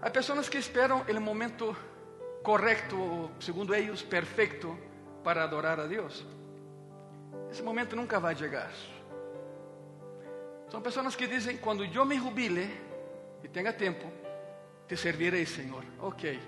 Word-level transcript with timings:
Há 0.00 0.10
pessoas 0.10 0.48
que 0.48 0.58
esperam 0.58 1.02
o 1.02 1.20
momento 1.20 1.76
correto, 2.42 3.30
segundo 3.40 3.74
eles, 3.74 4.00
perfeito 4.00 4.78
para 5.24 5.42
adorar 5.42 5.80
a 5.80 5.86
Deus. 5.86 6.24
Esse 7.50 7.62
momento 7.62 7.96
nunca 7.96 8.20
vai 8.20 8.36
chegar. 8.36 8.70
São 10.70 10.80
pessoas 10.80 11.16
que 11.16 11.26
dizem: 11.26 11.56
quando 11.56 11.84
eu 11.84 12.04
me 12.04 12.16
jubile 12.16 12.70
e 13.42 13.48
tenha 13.48 13.72
tempo, 13.72 14.06
te 14.86 14.96
servirei, 14.96 15.44
Senhor. 15.44 15.84
Ok. 15.98 16.40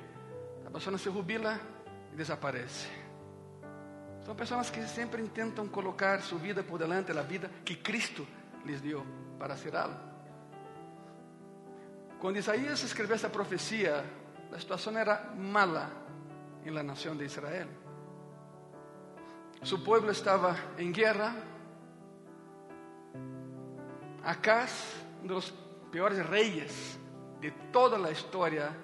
A 0.65 0.71
pessoa 0.71 0.97
se 0.97 1.11
jubila 1.11 1.59
e 2.13 2.17
desaparece. 2.17 2.87
São 4.25 4.35
pessoas 4.37 4.71
que 4.71 4.87
sempre 4.87 5.27
tentam 5.29 5.67
colocar 5.67 6.21
sua 6.23 6.39
vida 6.39 6.63
por 6.63 6.79
delante 6.79 7.13
da 7.13 7.23
vida 7.23 7.51
que 7.65 7.75
Cristo 7.75 8.25
lhes 8.65 8.81
deu 8.81 9.05
para 9.39 9.57
ser 9.57 9.75
algo. 9.75 9.99
Quando 12.21 12.37
Isaías 12.37 12.83
escreveu 12.83 13.17
essa 13.17 13.31
profecia, 13.31 14.05
a 14.53 14.59
situação 14.59 14.97
era 14.99 15.33
mala 15.35 15.91
em 16.67 16.71
la 16.71 16.83
nação 16.83 17.17
de 17.17 17.25
Israel. 17.25 17.67
Su 19.63 19.83
pueblo 19.83 20.11
estava 20.11 20.55
em 20.77 20.93
guerra. 20.93 21.35
Acaz, 24.23 24.95
um 25.23 25.29
dos 25.29 25.51
piores 25.91 26.19
reis 26.19 27.01
de 27.41 27.51
toda 27.73 27.97
a 28.07 28.13
história 28.13 28.77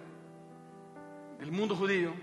do 1.39 1.53
mundo 1.53 1.75
judío, 1.75 2.17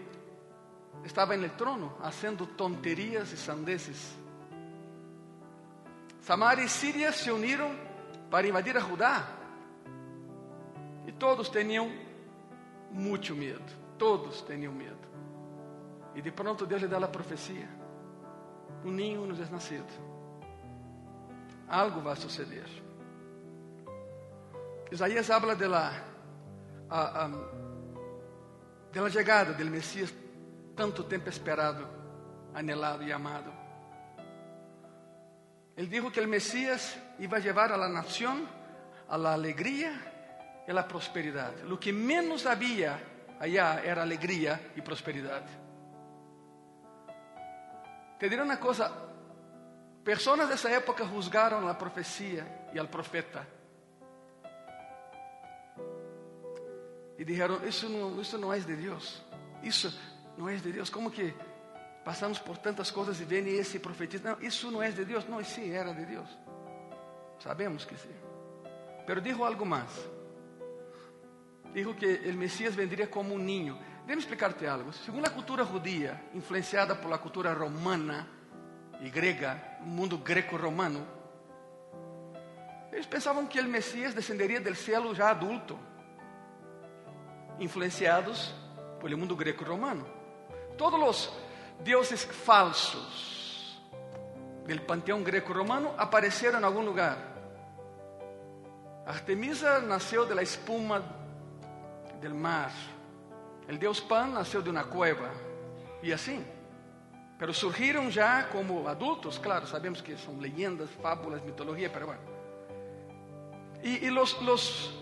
estava 1.04 1.38
no 1.38 1.48
trono, 1.50 1.96
fazendo 2.02 2.48
tonterias 2.48 3.32
e 3.32 3.38
sandeces. 3.38 4.18
Samaria 6.22 6.66
e 6.66 6.70
Síria 6.70 7.12
se 7.12 7.30
uniram 7.30 7.72
para 8.32 8.48
invadir 8.48 8.76
a 8.76 8.80
Judá. 8.80 9.43
E 11.06 11.12
todos 11.12 11.50
tinham 11.50 11.92
muito 12.92 13.36
medo. 13.36 13.64
Todos 13.98 14.42
tinham 14.42 14.74
medo. 14.74 15.08
E 16.16 16.22
de 16.22 16.32
pronto 16.32 16.66
Deus 16.66 16.82
lhe 16.82 16.88
dá 16.88 16.98
a 16.98 17.08
profecia: 17.08 17.68
um 18.84 18.92
ninho 18.92 19.26
nos 19.26 19.40
é 19.40 19.46
nascido. 19.52 19.92
Algo 21.68 22.02
vai 22.02 22.16
suceder. 22.16 22.68
Isaías 24.92 25.30
habla 25.32 25.56
de 25.56 25.68
la, 25.68 25.92
a, 26.90 27.26
a, 27.26 27.28
de 28.92 29.02
la 29.02 29.10
chegada 29.10 29.54
do 29.54 29.66
Messias, 29.66 30.14
tanto 30.76 31.04
tempo 31.06 31.30
esperado, 31.30 31.88
anelado 32.54 33.04
e 33.04 33.12
amado. 33.12 33.52
Ele 35.76 35.88
dijo 35.88 36.12
que 36.12 36.22
o 36.22 36.28
Messias 36.28 36.96
iba 37.18 37.38
a 37.38 37.40
llevar 37.40 37.72
a 37.72 37.78
la 37.78 37.90
nación 37.90 38.48
a 39.10 39.18
la 39.18 39.34
alegría 39.34 40.13
y 40.68 40.72
a 40.72 40.74
la 40.74 40.88
prosperidad. 40.88 41.54
Lo 41.64 41.80
que 41.80 41.92
menos 41.92 42.46
había 42.46 43.00
allá 43.40 43.82
era 43.84 44.04
alegría 44.04 44.72
y 44.76 44.82
prosperidad. 44.82 45.44
Te 48.20 48.30
diré 48.30 48.42
uma 48.42 48.58
coisa: 48.58 48.92
pessoas 50.04 50.48
dessa 50.48 50.72
época 50.72 51.06
juzgaram 51.06 51.68
a 51.68 51.78
profecia 51.78 52.70
e 52.74 52.80
al 52.80 52.88
profeta. 52.88 53.46
E 57.18 57.26
disseram: 57.26 57.66
Isso 57.68 57.90
não, 57.90 58.22
isso 58.22 58.38
não 58.38 58.54
é 58.54 58.60
de 58.60 58.76
Deus. 58.76 59.22
Isso 59.62 59.92
não 60.38 60.48
é 60.48 60.56
de 60.56 60.72
Deus. 60.72 60.90
Como 60.90 61.12
que 61.12 61.34
passamos 62.06 62.40
por 62.40 62.58
tantas 62.58 62.92
coisas 62.92 63.20
e 63.20 63.26
vem 63.26 63.48
esse 63.58 63.80
profetiza? 63.80 64.32
Não, 64.32 64.42
isso 64.42 64.72
não 64.72 64.82
é 64.82 64.90
de 64.90 65.04
Deus. 65.04 65.28
Não, 65.28 65.44
sim, 65.44 65.72
era 65.72 65.94
de 65.94 66.06
Deus. 66.06 66.30
Sabemos 67.40 67.84
que 67.84 67.98
sim. 67.98 68.16
Pero 69.06 69.20
dijo 69.20 69.44
algo 69.44 69.66
mais. 69.66 69.92
Dijo 71.74 71.96
que 71.96 72.22
o 72.30 72.34
Messias 72.38 72.76
vendria 72.76 73.10
como 73.10 73.34
um 73.34 73.40
ninho. 73.40 73.78
Déjame 74.06 74.22
explicarte 74.22 74.68
algo. 74.68 74.94
Según 74.94 75.22
la 75.22 75.32
cultura 75.32 75.66
judía, 75.66 76.30
influenciada 76.34 77.00
por 77.00 77.10
la 77.10 77.18
cultura 77.18 77.54
romana 77.54 78.28
y 79.02 79.10
griega, 79.10 79.80
un 79.82 79.96
mundo 79.96 80.22
greco-romano, 80.24 81.00
ellos 82.92 83.08
pensaban 83.08 83.48
que 83.48 83.58
el 83.58 83.68
Mesías 83.68 84.14
descendería 84.14 84.60
del 84.60 84.76
cielo 84.76 85.14
ya 85.14 85.30
adulto, 85.30 85.80
influenciados 87.58 88.54
por 89.02 89.10
el 89.10 89.18
mundo 89.18 89.36
greco-romano. 89.36 90.06
Todos 90.78 91.00
los 91.00 91.34
dioses 91.84 92.24
falsos 92.24 93.82
del 94.68 94.84
panteón 94.84 95.24
greco-romano 95.24 95.96
aparecieron 95.98 96.60
en 96.60 96.66
algún 96.66 96.86
lugar. 96.86 97.18
Artemisa 99.08 99.80
nació 99.82 100.26
de 100.26 100.36
la 100.36 100.44
espuma 100.44 101.23
del 102.24 102.34
mar. 102.34 102.72
El 103.68 103.78
Deus 103.78 104.00
Pan 104.00 104.32
nasceu 104.32 104.62
de 104.62 104.70
uma 104.70 104.86
cueva 104.86 105.30
e 106.02 106.12
assim. 106.12 106.44
Pero 107.38 107.54
surgiram 107.54 108.10
já 108.10 108.44
como 108.44 108.88
adultos, 108.88 109.38
claro, 109.38 109.68
sabemos 109.68 110.02
que 110.02 110.16
são 110.18 110.40
leyendas, 110.40 110.90
fábulas, 111.02 111.44
mitologia, 111.44 111.90
pero 111.92 112.08
bueno. 112.08 112.22
E, 113.84 114.06
e 114.06 114.10
los, 114.10 114.42
los 114.42 114.94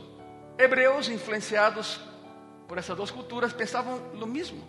hebreus, 0.58 1.08
influenciados 1.10 2.02
por 2.68 2.80
essas 2.80 2.98
duas 2.98 3.12
culturas, 3.12 3.54
pensavam 3.54 4.00
lo 4.16 4.26
mesmo. 4.26 4.64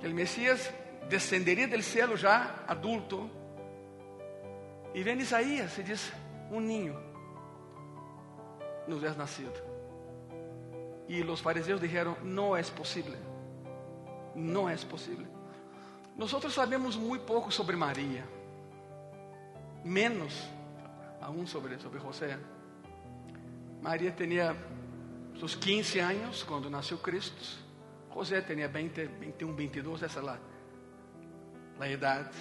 Que 0.00 0.08
o 0.08 0.14
Messias 0.14 0.72
descenderia 1.08 1.68
do 1.68 1.80
céu 1.82 2.16
já 2.16 2.64
adulto. 2.66 3.30
E 4.92 5.02
vem 5.04 5.20
Isaías 5.20 5.78
e 5.78 5.82
diz: 5.84 6.12
Um 6.50 6.58
ninho 6.58 6.98
nos 8.88 9.04
é 9.04 9.10
nascido. 9.14 9.69
E 11.10 11.24
os 11.24 11.40
fariseus 11.40 11.80
disseram: 11.80 12.16
Não 12.22 12.56
é 12.56 12.62
possível. 12.62 13.18
Não 14.32 14.68
é 14.68 14.76
possível. 14.76 15.26
Nós 16.16 16.30
sabemos 16.54 16.94
muito 16.94 17.24
pouco 17.24 17.50
sobre 17.50 17.74
Maria, 17.74 18.24
menos 19.84 20.32
aún 21.20 21.48
sobre, 21.48 21.76
sobre 21.80 21.98
José. 21.98 22.38
Maria 23.82 24.12
tinha 24.12 24.56
seus 25.36 25.56
15 25.56 25.98
anos 25.98 26.44
quando 26.44 26.70
nasceu 26.70 26.98
Cristo. 26.98 27.58
José 28.14 28.40
tinha 28.42 28.68
20, 28.68 29.06
21, 29.06 29.52
22, 29.56 30.04
essa 30.04 30.20
é 30.20 30.22
lá, 30.22 30.38
a 31.80 31.88
idade, 31.88 32.36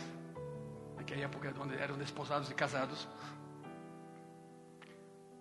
naquela 0.96 1.22
época 1.22 1.56
onde 1.60 1.76
eram 1.76 1.98
desposados 1.98 2.52
e 2.52 2.54
casados. 2.54 3.08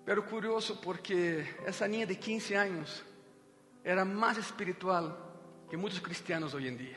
Pero 0.06 0.22
curioso 0.22 0.76
porque 0.76 1.44
essa 1.66 1.86
ninha 1.86 2.06
de 2.06 2.14
15 2.14 2.54
anos 2.54 3.07
era 3.84 4.04
mais 4.04 4.36
espiritual 4.38 5.28
que 5.68 5.76
muitos 5.76 6.00
cristianos 6.00 6.54
hoje 6.54 6.68
em 6.68 6.76
dia. 6.76 6.96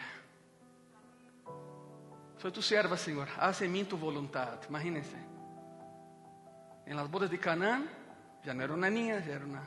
Soy 2.37 2.51
tu 2.51 2.61
serva, 2.61 2.97
Senhor, 2.97 3.27
haz 3.37 3.61
em 3.61 3.67
mim 3.69 3.85
tu 3.85 3.97
vontade. 3.97 4.67
Imagínense. 4.67 5.15
Em 6.87 6.93
las 6.93 7.07
bodas 7.07 7.29
de 7.29 7.37
Canaã, 7.37 7.85
já 8.43 8.53
não 8.53 8.63
era 8.63 8.73
uma 8.73 8.89
niña, 8.89 9.23
era 9.27 9.45
uma, 9.45 9.61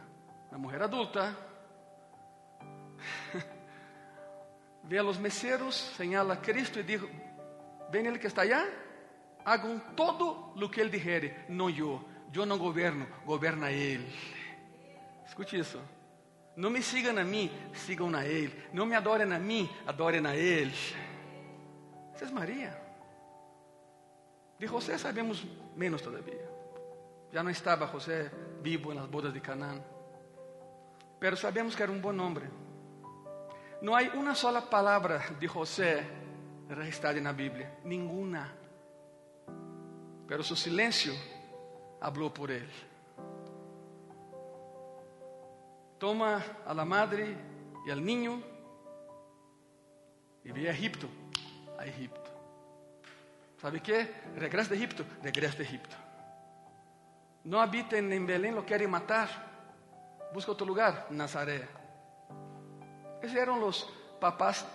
uma 0.50 0.58
mulher 0.58 0.82
adulta. 0.82 1.36
Ve 4.82 4.98
a 4.98 5.02
los 5.02 5.18
meseros, 5.18 5.76
señala 5.96 6.34
a 6.34 6.36
Cristo 6.38 6.80
e 6.80 6.82
diz: 6.82 7.00
Ven 7.90 8.06
ele 8.06 8.18
que 8.18 8.26
está 8.26 8.42
allá, 8.42 8.66
hagam 9.44 9.78
todo 9.94 10.52
lo 10.56 10.68
que 10.68 10.80
ele 10.80 10.90
dijere, 10.90 11.44
não 11.48 11.70
eu. 11.70 12.04
Eu 12.34 12.44
não 12.44 12.58
governo, 12.58 13.06
governa 13.24 13.70
ele. 13.70 14.12
Escute 15.24 15.56
isso. 15.56 15.80
Não 16.56 16.70
me 16.70 16.82
sigam 16.82 17.18
a 17.18 17.24
mim, 17.24 17.50
sigam 17.74 18.14
a 18.14 18.24
Ele. 18.24 18.54
Não 18.72 18.86
me 18.86 18.94
adorem 18.94 19.32
a 19.32 19.38
mim, 19.38 19.68
adorem 19.86 20.24
a 20.26 20.36
Ele. 20.36 20.74
Essa 22.14 22.26
é 22.26 22.30
Maria. 22.30 22.80
De 24.58 24.66
José 24.66 24.96
sabemos 24.96 25.44
menos 25.76 26.00
todavia. 26.00 26.48
Já 27.32 27.42
não 27.42 27.50
estava 27.50 27.86
José 27.88 28.30
vivo 28.62 28.94
nas 28.94 29.06
bodas 29.06 29.32
de 29.32 29.40
Canaã. 29.40 29.82
Pero 31.18 31.36
sabemos 31.36 31.74
que 31.74 31.82
era 31.82 31.90
um 31.90 31.98
bom 31.98 32.16
homem. 32.18 32.48
Não 33.82 33.96
há 33.96 34.02
uma 34.14 34.34
sola 34.34 34.62
palavra 34.62 35.18
de 35.40 35.48
José 35.48 36.06
registrada 36.68 37.20
na 37.20 37.32
Bíblia. 37.32 37.78
Nenhuma. 37.84 38.52
Pero 40.28 40.44
seu 40.44 40.56
silêncio 40.56 41.14
falou 42.00 42.30
por 42.30 42.50
ele. 42.50 42.93
Toma 46.04 46.44
a 46.66 46.74
la 46.74 46.84
madre 46.84 47.34
y 47.86 47.90
al 47.90 48.04
niño 48.04 48.38
y 50.44 50.52
ve 50.52 50.68
a 50.68 50.72
Egipto, 50.72 51.08
a 51.78 51.86
Egipto. 51.86 52.30
¿Sabe 53.58 53.80
qué? 53.80 54.12
Regresa 54.36 54.68
de 54.68 54.76
Egipto, 54.76 55.02
regresa 55.22 55.56
de 55.56 55.64
Egipto. 55.64 55.96
No 57.44 57.58
habiten 57.58 58.12
en 58.12 58.26
Belén, 58.26 58.54
lo 58.54 58.66
quieren 58.66 58.90
matar. 58.90 59.30
Busca 60.34 60.52
otro 60.52 60.66
lugar, 60.66 61.06
Nazaret. 61.08 61.66
Esos 63.22 63.38
eran 63.38 63.58
los 63.58 63.90
papás 64.20 64.66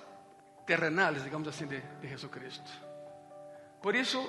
terrenales, 0.66 1.24
digamos 1.24 1.48
así, 1.50 1.66
de, 1.66 1.80
de 2.02 2.08
Jesucristo. 2.08 2.72
Por 3.84 3.96
isso, 3.96 4.20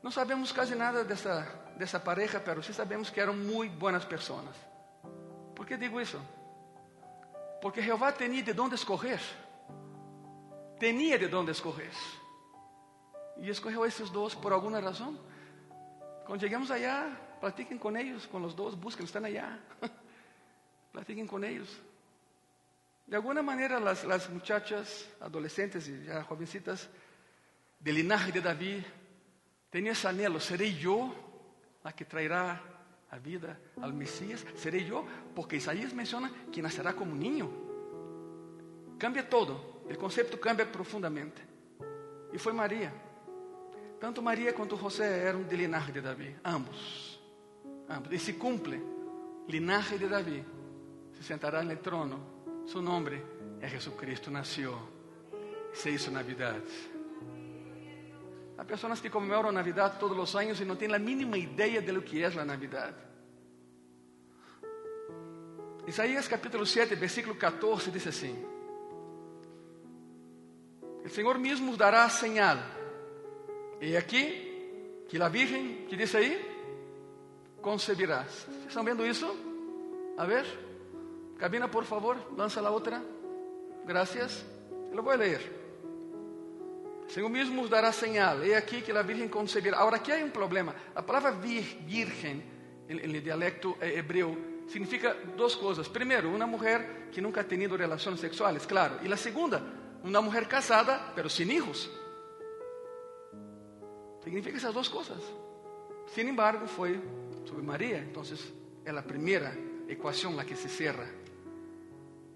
não 0.00 0.12
sabemos 0.12 0.52
quase 0.52 0.76
nada 0.76 1.02
dessa, 1.02 1.48
dessa 1.76 1.98
pareja, 1.98 2.38
pero 2.38 2.62
sí 2.62 2.72
sabemos 2.72 3.10
que 3.10 3.18
eram 3.18 3.34
muito 3.34 3.76
boas 3.76 4.04
pessoas. 4.04 4.71
¿Por 5.54 5.66
qué 5.66 5.76
digo 5.76 6.00
eso? 6.00 6.20
Porque 7.60 7.82
Jehová 7.82 8.12
tenía 8.12 8.42
de 8.42 8.54
dónde 8.54 8.76
escoger. 8.76 9.20
Tenía 10.78 11.16
de 11.18 11.28
dónde 11.28 11.52
escoger. 11.52 11.92
Y 13.36 13.48
escogió 13.50 13.84
a 13.84 13.88
esos 13.88 14.12
dos 14.12 14.34
por 14.34 14.52
alguna 14.52 14.80
razón. 14.80 15.18
Cuando 16.26 16.44
lleguemos 16.44 16.70
allá, 16.70 17.36
platiquen 17.40 17.78
con 17.78 17.96
ellos, 17.96 18.26
con 18.26 18.42
los 18.42 18.56
dos, 18.56 18.78
busquen, 18.78 19.06
están 19.06 19.24
allá. 19.24 19.58
platiquen 20.92 21.26
con 21.26 21.44
ellos. 21.44 21.68
De 23.06 23.16
alguna 23.16 23.42
manera 23.42 23.78
las, 23.78 24.04
las 24.04 24.30
muchachas, 24.30 25.08
adolescentes 25.20 25.88
y 25.88 26.04
ya 26.04 26.24
jovencitas 26.24 26.88
del 27.78 27.96
linaje 27.96 28.32
de 28.32 28.40
David, 28.40 28.82
tenían 29.70 29.92
ese 29.92 30.08
anhelo, 30.08 30.38
¿seré 30.38 30.72
yo 30.74 31.14
la 31.82 31.92
que 31.92 32.04
traerá 32.04 32.62
a 33.12 33.18
vida 33.18 33.58
al 33.80 33.92
Mesías? 33.92 34.44
¿Seré 34.56 34.84
yo? 34.84 35.04
Porque 35.36 35.56
Isaías 35.56 35.94
menciona 35.94 36.32
que 36.50 36.60
nacerá 36.60 36.94
como 36.94 37.14
niño. 37.14 37.48
Cambia 38.98 39.28
todo, 39.28 39.82
el 39.88 39.96
concepto 39.96 40.40
cambia 40.40 40.70
profundamente. 40.70 41.42
Y 42.32 42.38
fue 42.38 42.52
María. 42.52 42.92
Tanto 44.00 44.20
María 44.22 44.54
quanto 44.54 44.76
José 44.76 45.04
eram 45.04 45.44
de 45.46 45.56
linaje 45.56 45.92
de 45.92 46.00
Davi, 46.00 46.34
ambos. 46.42 47.20
ambos. 47.88 48.12
E 48.12 48.18
se 48.18 48.36
cumpre, 48.36 48.80
linaje 49.46 49.98
de 49.98 50.08
Davi, 50.08 50.42
se 51.12 51.22
sentará 51.22 51.62
no 51.62 51.76
trono. 51.76 52.18
Seu 52.66 52.80
nome 52.80 53.22
é 53.60 53.68
Jesus 53.68 53.94
Cristo, 53.94 54.30
nasceu, 54.30 54.74
se 55.72 55.90
hizo 55.90 56.10
Navidad. 56.10 56.62
Há 58.62 58.64
pessoas 58.64 59.00
que 59.00 59.10
comemoram 59.10 59.48
a 59.48 59.52
Navidad 59.52 59.98
todos 59.98 60.16
os 60.16 60.36
anos 60.36 60.60
e 60.60 60.64
não 60.64 60.76
têm 60.76 60.94
a 60.94 60.96
mínima 60.96 61.36
ideia 61.36 61.82
de 61.82 61.90
lo 61.90 62.00
que 62.00 62.22
é 62.22 62.26
a 62.28 62.44
Navidad. 62.44 62.94
Isaías 65.84 66.28
capítulo 66.28 66.64
7, 66.64 66.94
versículo 66.94 67.34
14 67.34 67.90
diz 67.90 68.06
assim: 68.06 68.38
O 71.04 71.08
Senhor 71.08 71.40
mesmo 71.40 71.76
dará 71.76 72.08
señal. 72.08 72.58
E 73.80 73.96
aqui, 73.96 75.04
que 75.08 75.20
a 75.20 75.28
Virgem, 75.28 75.84
que 75.88 75.96
diz 75.96 76.14
aí, 76.14 76.38
concebirás. 77.60 78.46
Vocês 78.46 78.66
estão 78.68 78.84
vendo 78.84 79.04
isso? 79.04 79.26
A 80.16 80.24
ver, 80.24 80.46
cabina, 81.36 81.66
por 81.66 81.82
favor, 81.82 82.16
lança 82.36 82.60
a 82.60 82.70
outra. 82.70 83.02
Gracias. 83.84 84.46
Eu 84.92 85.02
vou 85.02 85.16
ler. 85.16 85.61
Senhor 87.12 87.28
mesmo 87.28 87.60
nos 87.60 87.68
dará 87.68 87.92
señal. 87.92 88.42
É 88.42 88.56
aqui 88.56 88.80
que 88.80 88.90
a 88.90 89.02
Virgem 89.02 89.28
concebirá. 89.28 89.78
Agora, 89.78 89.96
aqui 89.96 90.10
há 90.10 90.16
um 90.16 90.30
problema. 90.30 90.74
A 90.94 91.02
palavra 91.02 91.30
virgem, 91.30 92.42
em 92.88 93.20
dialecto 93.20 93.76
hebreu, 93.82 94.64
significa 94.66 95.14
duas 95.36 95.54
coisas. 95.54 95.86
Primeiro, 95.88 96.34
uma 96.34 96.46
mulher 96.46 97.08
que 97.12 97.20
nunca 97.20 97.42
ha 97.42 97.44
tenido 97.44 97.76
relações 97.76 98.18
sexuais, 98.18 98.64
claro. 98.64 98.96
E 99.02 99.12
a 99.12 99.16
segunda, 99.18 99.62
uma 100.02 100.22
mulher 100.22 100.46
casada, 100.46 100.98
pero 101.14 101.28
sem 101.28 101.52
hijos. 101.52 101.90
Significa 104.24 104.56
essas 104.56 104.72
duas 104.72 104.88
coisas. 104.88 105.22
Sin 106.14 106.26
embargo, 106.28 106.66
foi 106.66 106.98
sobre 107.44 107.62
Maria. 107.62 107.98
Então, 108.10 108.22
é 108.86 108.90
a 108.90 109.02
primeira 109.02 109.54
equação 109.86 110.34
la 110.34 110.46
que 110.46 110.56
se 110.56 110.70
cerra. 110.70 111.06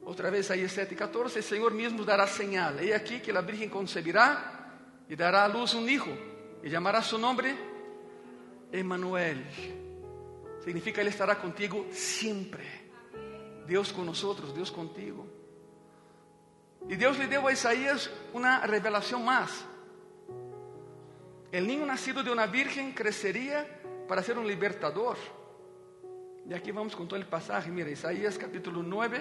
Outra 0.03 0.31
vez, 0.31 0.51
aí 0.51 0.65
7,14, 0.65 1.39
o 1.39 1.43
Senhor 1.43 1.73
mesmo 1.73 2.05
dará 2.05 2.27
señal. 2.27 2.75
É 2.79 2.93
aqui 2.93 3.21
que 3.21 3.31
a 3.31 3.41
Virgem 3.41 3.71
concebirá 3.71 4.56
e 5.09 5.17
dará 5.17 5.45
à 5.45 5.47
luz 5.47 5.75
um 5.75 5.89
hijo 5.89 6.17
e 6.63 6.71
chamará 6.71 7.03
su 7.03 7.19
nome 7.19 7.57
Emmanuel. 8.73 9.39
Significa 10.61 11.01
Ele 11.01 11.11
estará 11.11 11.37
contigo 11.37 11.87
sempre. 11.93 12.65
Deus 13.67 13.93
com 13.93 14.03
nós, 14.03 14.21
Deus 14.55 14.71
contigo. 14.71 15.29
E 16.89 16.97
Deus 16.97 17.17
lhe 17.17 17.27
deu 17.27 17.47
a 17.47 17.53
Isaías 17.53 18.11
uma 18.33 18.59
revelação 18.59 19.23
mais. 19.23 19.65
O 21.53 21.61
niño 21.61 21.87
nascido 21.87 22.23
de 22.23 22.31
uma 22.31 22.47
virgem 22.47 22.93
cresceria 22.93 23.65
para 24.07 24.23
ser 24.23 24.37
um 24.39 24.45
libertador. 24.45 25.17
E 26.45 26.55
aqui 26.55 26.71
vamos 26.71 26.95
com 26.95 27.07
todo 27.07 27.23
o 27.23 27.27
passagem. 27.27 27.73
Mira, 27.73 27.91
Isaías 27.91 28.37
capítulo 28.37 28.83
9, 28.83 29.21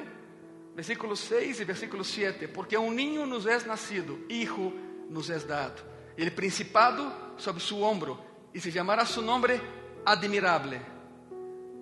versículos 0.76 1.20
6 1.22 1.62
e 1.62 1.64
versículo 1.64 2.04
7. 2.04 2.48
Porque 2.50 2.78
um 2.78 2.92
niño 2.92 3.26
nos 3.26 3.48
é 3.48 3.58
nascido, 3.66 4.24
hijo 4.30 4.74
nos 5.10 5.30
é 5.30 5.38
dado. 5.40 5.82
El 6.18 6.32
principado 6.32 7.36
sobre 7.38 7.62
su 7.62 7.82
hombro 7.82 8.20
y 8.54 8.60
se 8.60 8.72
llamará 8.72 9.06
su 9.06 9.22
nombre 9.22 9.60
admirable, 10.06 10.80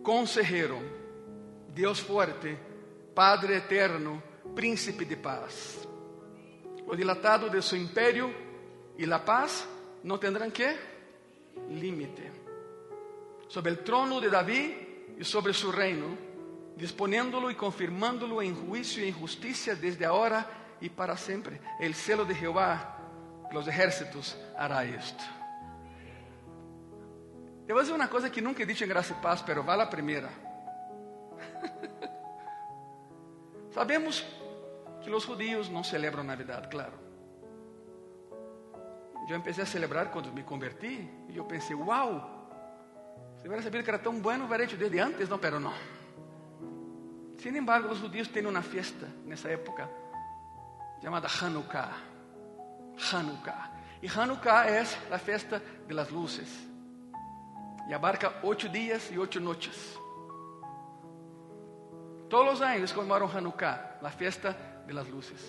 consejero, 0.01 0.79
Dios 1.73 2.01
fuerte, 2.01 2.57
Padre 3.13 3.57
eterno, 3.57 4.21
príncipe 4.55 5.05
de 5.05 5.17
paz. 5.17 5.87
O 6.87 6.95
dilatado 6.95 7.47
de 7.47 7.61
su 7.61 7.75
imperio 7.75 8.31
y 8.97 9.05
la 9.05 9.23
paz 9.23 9.67
no 10.03 10.19
tendrán 10.19 10.51
que 10.51 10.75
límite. 11.69 12.31
Sobre 13.47 13.71
el 13.71 13.83
trono 13.83 14.19
de 14.19 14.29
David 14.29 14.71
y 15.19 15.23
sobre 15.23 15.53
su 15.53 15.71
reino, 15.71 16.17
disponiéndolo 16.75 17.51
y 17.51 17.55
confirmándolo 17.55 18.41
en 18.41 18.55
juicio 18.55 19.05
y 19.05 19.09
en 19.09 19.13
justicia 19.13 19.75
desde 19.75 20.05
ahora 20.05 20.75
y 20.81 20.89
para 20.89 21.15
siempre. 21.15 21.61
El 21.79 21.93
celo 21.93 22.25
de 22.25 22.35
Jehová 22.35 23.02
los 23.53 23.67
ejércitos 23.67 24.35
hará 24.57 24.83
esto. 24.83 25.23
Eu 27.67 27.75
vou 27.75 27.83
dizer 27.83 27.93
uma 27.93 28.07
coisa 28.07 28.29
que 28.29 28.41
nunca 28.41 28.63
he 28.63 28.65
dicho 28.65 28.83
em 28.83 28.87
graça 28.87 29.13
e 29.13 29.21
paz, 29.21 29.41
pero 29.41 29.63
vale 29.63 29.83
a 29.83 29.85
primeira. 29.85 30.29
Sabemos 33.71 34.25
que 35.01 35.09
os 35.09 35.23
judíos 35.23 35.69
não 35.69 35.83
celebram 35.83 36.23
Navidad, 36.23 36.69
claro. 36.69 36.99
Eu 39.29 39.37
empecé 39.37 39.61
a 39.61 39.65
celebrar 39.65 40.11
quando 40.11 40.33
me 40.33 40.43
converti 40.43 41.09
e 41.29 41.37
eu 41.37 41.45
pensei, 41.45 41.75
uau, 41.75 42.49
se 43.37 43.47
hubiera 43.47 43.63
sabido 43.63 43.83
que 43.83 43.89
era 43.89 43.99
tão 43.99 44.19
bueno, 44.19 44.45
hubiera 44.45 44.63
hecho 44.63 44.75
desde 44.75 44.99
antes, 44.99 45.29
não, 45.29 45.39
pero 45.39 45.59
não. 45.59 45.73
Sin 47.37 47.55
embargo, 47.55 47.89
os 47.89 47.99
judíos 47.99 48.27
têm 48.29 48.45
uma 48.45 48.61
fiesta 48.61 49.07
nessa 49.25 49.49
época 49.49 49.89
chamada 51.01 51.27
Hanukkah. 51.27 52.12
Hanukkah. 52.97 53.71
E 54.01 54.07
Hanukkah 54.07 54.67
é 54.67 54.81
a 55.11 55.17
festa 55.17 55.61
de 55.87 55.93
las 55.93 56.09
luces. 56.09 56.49
E 57.87 57.93
abarca 57.93 58.33
oito 58.43 58.69
dias 58.69 59.09
e 59.11 59.17
oito 59.17 59.39
noites. 59.39 59.97
Todos 62.29 62.55
os 62.55 62.61
anos 62.61 62.91
comemoram 62.91 63.27
Hanukkah, 63.27 63.99
a 64.01 64.09
festa 64.09 64.55
de 64.87 64.93
las 64.93 65.07
luces. 65.07 65.41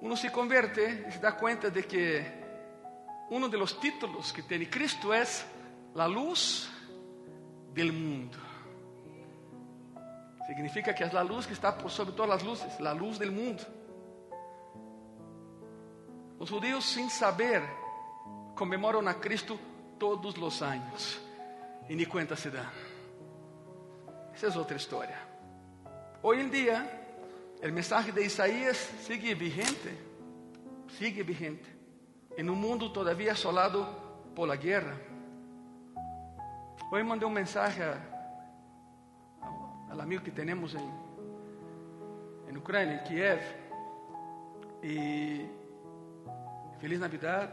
Uno 0.00 0.16
se 0.16 0.30
converte 0.30 1.04
e 1.08 1.12
se 1.12 1.18
dá 1.18 1.32
conta 1.32 1.70
de 1.70 1.82
que 1.82 2.22
um 3.30 3.48
dos 3.48 3.72
títulos 3.72 4.32
que 4.32 4.42
tem 4.42 4.66
Cristo 4.66 5.12
é 5.12 5.24
a 5.96 6.06
luz 6.06 6.68
del 7.72 7.92
mundo. 7.92 8.38
Significa 10.46 10.92
que 10.92 11.02
é 11.02 11.06
a 11.06 11.22
luz 11.22 11.46
que 11.46 11.54
está 11.54 11.72
por 11.72 11.90
sobre 11.90 12.14
todas 12.14 12.36
as 12.36 12.42
luzes, 12.42 12.80
a 12.80 12.92
luz 12.92 13.18
del 13.18 13.32
mundo. 13.32 13.64
Os 16.38 16.48
judeus, 16.48 16.84
sem 16.84 17.08
saber, 17.08 17.62
comemoram 18.54 19.06
a 19.06 19.14
Cristo 19.14 19.58
todos 19.98 20.36
os 20.36 20.62
anos 20.62 21.20
e 21.88 21.94
nem 21.94 22.06
conta 22.06 22.36
se 22.36 22.50
dá. 22.50 22.70
Essa 24.32 24.46
é 24.46 24.58
outra 24.58 24.76
história. 24.76 25.16
Hoje 26.22 26.42
em 26.42 26.48
dia, 26.48 27.04
o 27.62 27.72
mensagem 27.72 28.12
de 28.12 28.22
Isaías 28.22 28.76
sigue 28.76 29.34
vigente, 29.34 29.96
sigue 30.98 31.22
vigente, 31.22 31.64
em 32.36 32.48
um 32.50 32.56
mundo 32.56 32.90
todavía 32.90 33.32
assolado 33.32 33.86
por 34.34 34.46
la 34.46 34.56
guerra. 34.56 34.98
Hoje 36.90 37.04
mandei 37.04 37.26
um 37.26 37.30
mensagem 37.30 37.84
ao 39.90 40.00
amigo 40.00 40.24
que 40.24 40.30
temos 40.30 40.74
em, 40.74 40.94
em 42.48 42.56
Ucrânia, 42.56 42.96
em 42.96 43.04
Kiev, 43.04 43.40
e 44.82 45.48
Feliz 46.84 47.00
Navidad, 47.00 47.48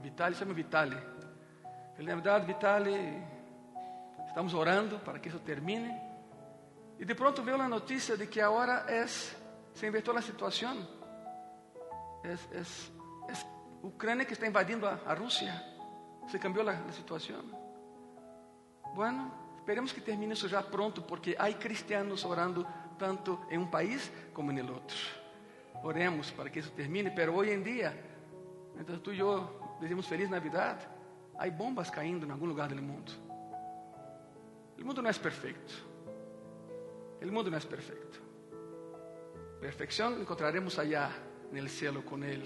Vitali, 0.00 0.34
chama 0.34 0.54
Vitali. 0.54 0.96
Feliz 1.94 2.08
Navidad, 2.08 2.46
Vitali. 2.46 3.22
Estamos 4.26 4.54
orando 4.54 4.98
para 5.00 5.18
que 5.18 5.28
isso 5.28 5.38
termine. 5.40 5.94
E 6.98 7.04
de 7.04 7.14
pronto 7.14 7.42
veio 7.42 7.60
a 7.60 7.68
notícia 7.68 8.16
de 8.16 8.26
que 8.26 8.40
agora 8.40 8.86
é, 8.88 9.06
se 9.06 9.86
invertou 9.86 10.16
a 10.16 10.22
situação. 10.22 10.88
É, 12.24 12.32
é, 12.32 12.60
é 12.60 13.34
Ucrânia 13.82 14.24
que 14.24 14.32
está 14.32 14.46
invadindo 14.46 14.86
a, 14.86 14.98
a 15.04 15.12
Rússia. 15.12 15.52
Se 16.30 16.38
cambiou 16.38 16.66
a, 16.66 16.72
a 16.72 16.92
situação. 16.92 17.44
Bueno, 18.94 19.30
esperemos 19.58 19.92
que 19.92 20.00
termine 20.00 20.32
isso 20.32 20.48
já 20.48 20.62
pronto, 20.62 21.02
porque 21.02 21.36
há 21.38 21.52
cristianos 21.52 22.24
orando 22.24 22.66
tanto 22.98 23.44
em 23.50 23.58
um 23.58 23.66
país 23.66 24.10
como 24.32 24.50
em 24.50 24.60
outro. 24.62 24.96
Oremos 25.82 26.30
para 26.30 26.48
que 26.48 26.60
isso 26.60 26.70
termine, 26.70 27.10
pero 27.10 27.34
hoje 27.34 27.52
em 27.52 27.62
dia 27.62 28.08
então 28.78 28.98
tu 28.98 29.12
e 29.12 29.18
eu 29.18 29.48
dizemos 29.80 30.06
Feliz 30.06 30.28
Navidad, 30.28 30.86
há 31.38 31.48
bombas 31.50 31.90
caindo 31.90 32.26
em 32.26 32.30
algum 32.30 32.46
lugar 32.46 32.68
do 32.68 32.82
mundo. 32.82 33.12
O 34.78 34.84
mundo 34.84 35.02
não 35.02 35.10
é 35.10 35.12
perfeito. 35.12 35.90
El 37.20 37.30
mundo 37.30 37.50
no 37.50 37.56
es 37.56 37.66
perfecto. 37.66 38.18
Perfección 39.60 40.18
encontraremos 40.20 40.78
allá 40.78 41.10
en 41.50 41.58
el 41.58 41.68
cielo 41.68 42.02
con 42.02 42.24
Él. 42.24 42.42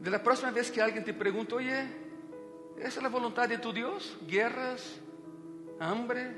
De 0.00 0.10
la 0.10 0.20
próxima 0.20 0.50
vez 0.50 0.70
que 0.70 0.82
alguien 0.82 1.04
te 1.04 1.14
pregunte, 1.14 1.54
oye, 1.54 1.86
¿esa 2.76 2.88
es 2.88 3.02
la 3.02 3.08
voluntad 3.08 3.48
de 3.48 3.58
tu 3.58 3.72
Dios? 3.72 4.18
Guerras, 4.26 5.00
hambre, 5.78 6.36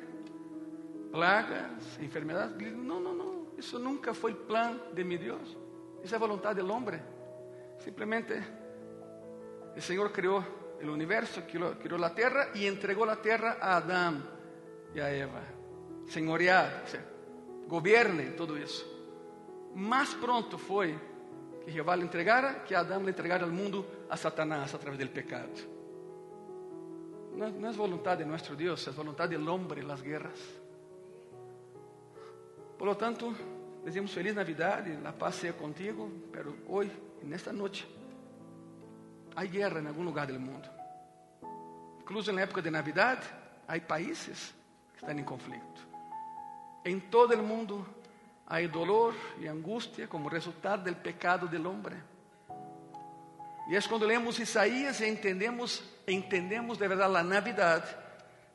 plagas, 1.10 1.98
enfermedades. 1.98 2.60
No, 2.76 3.00
no, 3.00 3.14
no. 3.14 3.46
Eso 3.56 3.78
nunca 3.78 4.12
fue 4.12 4.32
el 4.32 4.36
plan 4.36 4.80
de 4.94 5.04
mi 5.04 5.16
Dios. 5.16 5.56
Esa 5.98 6.04
es 6.04 6.12
la 6.12 6.18
voluntad 6.18 6.54
del 6.54 6.70
hombre. 6.70 7.00
Simplemente 7.78 8.42
el 9.74 9.82
Señor 9.82 10.12
creó 10.12 10.44
el 10.80 10.90
universo, 10.90 11.42
creó, 11.50 11.78
creó 11.78 11.98
la 11.98 12.14
tierra 12.14 12.48
y 12.54 12.66
entregó 12.66 13.04
la 13.06 13.16
tierra 13.16 13.58
a 13.60 13.76
Adán 13.76 14.28
y 14.94 15.00
a 15.00 15.12
Eva. 15.12 15.42
Señorear, 16.06 16.82
o 16.84 16.88
sea, 16.88 17.04
gobierne 17.66 18.30
todo 18.30 18.56
eso. 18.56 18.86
Más 19.74 20.14
pronto 20.14 20.58
fue 20.58 20.94
que 21.64 21.70
Jehová 21.70 21.96
le 21.96 22.02
entregara 22.02 22.64
que 22.64 22.74
Adán 22.74 23.04
le 23.04 23.10
entregara 23.10 23.44
al 23.44 23.52
mundo 23.52 24.06
a 24.08 24.16
Satanás 24.16 24.74
a 24.74 24.78
través 24.78 24.98
del 24.98 25.10
pecado. 25.10 25.50
No, 27.34 27.48
no 27.50 27.70
es 27.70 27.76
voluntad 27.76 28.16
de 28.16 28.26
nuestro 28.26 28.56
Dios, 28.56 28.86
es 28.88 28.96
voluntad 28.96 29.28
del 29.28 29.46
hombre 29.48 29.82
las 29.82 30.02
guerras. 30.02 30.40
Por 32.78 32.88
lo 32.88 32.96
tanto, 32.96 33.32
decimos 33.84 34.12
feliz 34.12 34.34
Navidad 34.34 34.86
y 34.86 34.96
la 35.02 35.12
paz 35.12 35.36
sea 35.36 35.56
contigo, 35.56 36.08
pero 36.32 36.54
hoy, 36.68 36.90
en 37.22 37.32
esta 37.32 37.52
noche, 37.52 37.86
hay 39.36 39.48
guerra 39.48 39.80
en 39.80 39.86
algún 39.86 40.04
lugar 40.04 40.26
del 40.26 40.38
mundo. 40.38 40.68
Incluso 42.00 42.30
en 42.30 42.36
la 42.36 42.44
época 42.44 42.62
de 42.62 42.70
Navidad, 42.70 43.18
hay 43.66 43.80
países 43.80 44.54
que 44.92 44.98
están 44.98 45.18
en 45.18 45.24
conflicto. 45.24 45.80
En 46.84 47.10
todo 47.10 47.32
el 47.34 47.42
mundo 47.42 47.86
hay 48.46 48.66
dolor 48.66 49.14
y 49.40 49.46
angustia 49.46 50.08
como 50.08 50.30
resultado 50.30 50.82
del 50.84 50.96
pecado 50.96 51.46
del 51.46 51.66
hombre. 51.66 51.96
Y 53.68 53.76
es 53.76 53.86
cuando 53.86 54.06
leemos 54.06 54.40
Isaías 54.40 55.00
y 55.02 55.04
entendemos, 55.04 55.84
entendemos 56.06 56.78
de 56.78 56.88
verdad 56.88 57.12
la 57.12 57.22
Navidad, 57.22 57.84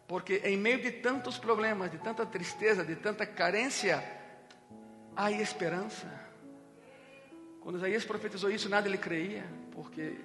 porque 0.08 0.42
en 0.44 0.62
medio 0.62 0.84
de 0.84 0.92
tantos 0.94 1.40
problemas, 1.40 1.92
de 1.92 2.00
tanta 2.00 2.30
tristeza, 2.30 2.84
de 2.84 2.96
tanta 2.96 3.36
carencia, 3.36 4.04
hay 5.16 5.36
esperanza. 5.36 6.08
Cuando 7.64 7.80
Isaías 7.80 8.06
profetizó 8.06 8.50
eso, 8.50 8.68
nadie 8.68 8.92
le 8.92 9.00
creía, 9.00 9.46
porque 9.74 10.20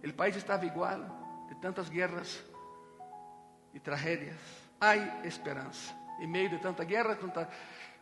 el 0.00 0.14
país 0.14 0.36
estaba 0.36 0.64
igual, 0.64 1.04
de 1.48 1.56
tantas 1.56 1.90
guerras 1.90 2.40
y 3.72 3.80
tragedias. 3.80 4.38
Hay 4.78 5.22
esperanza. 5.24 5.92
En 6.20 6.30
medio 6.30 6.50
de 6.50 6.58
tanta 6.58 6.84
guerra, 6.84 7.18
tantas 7.18 7.48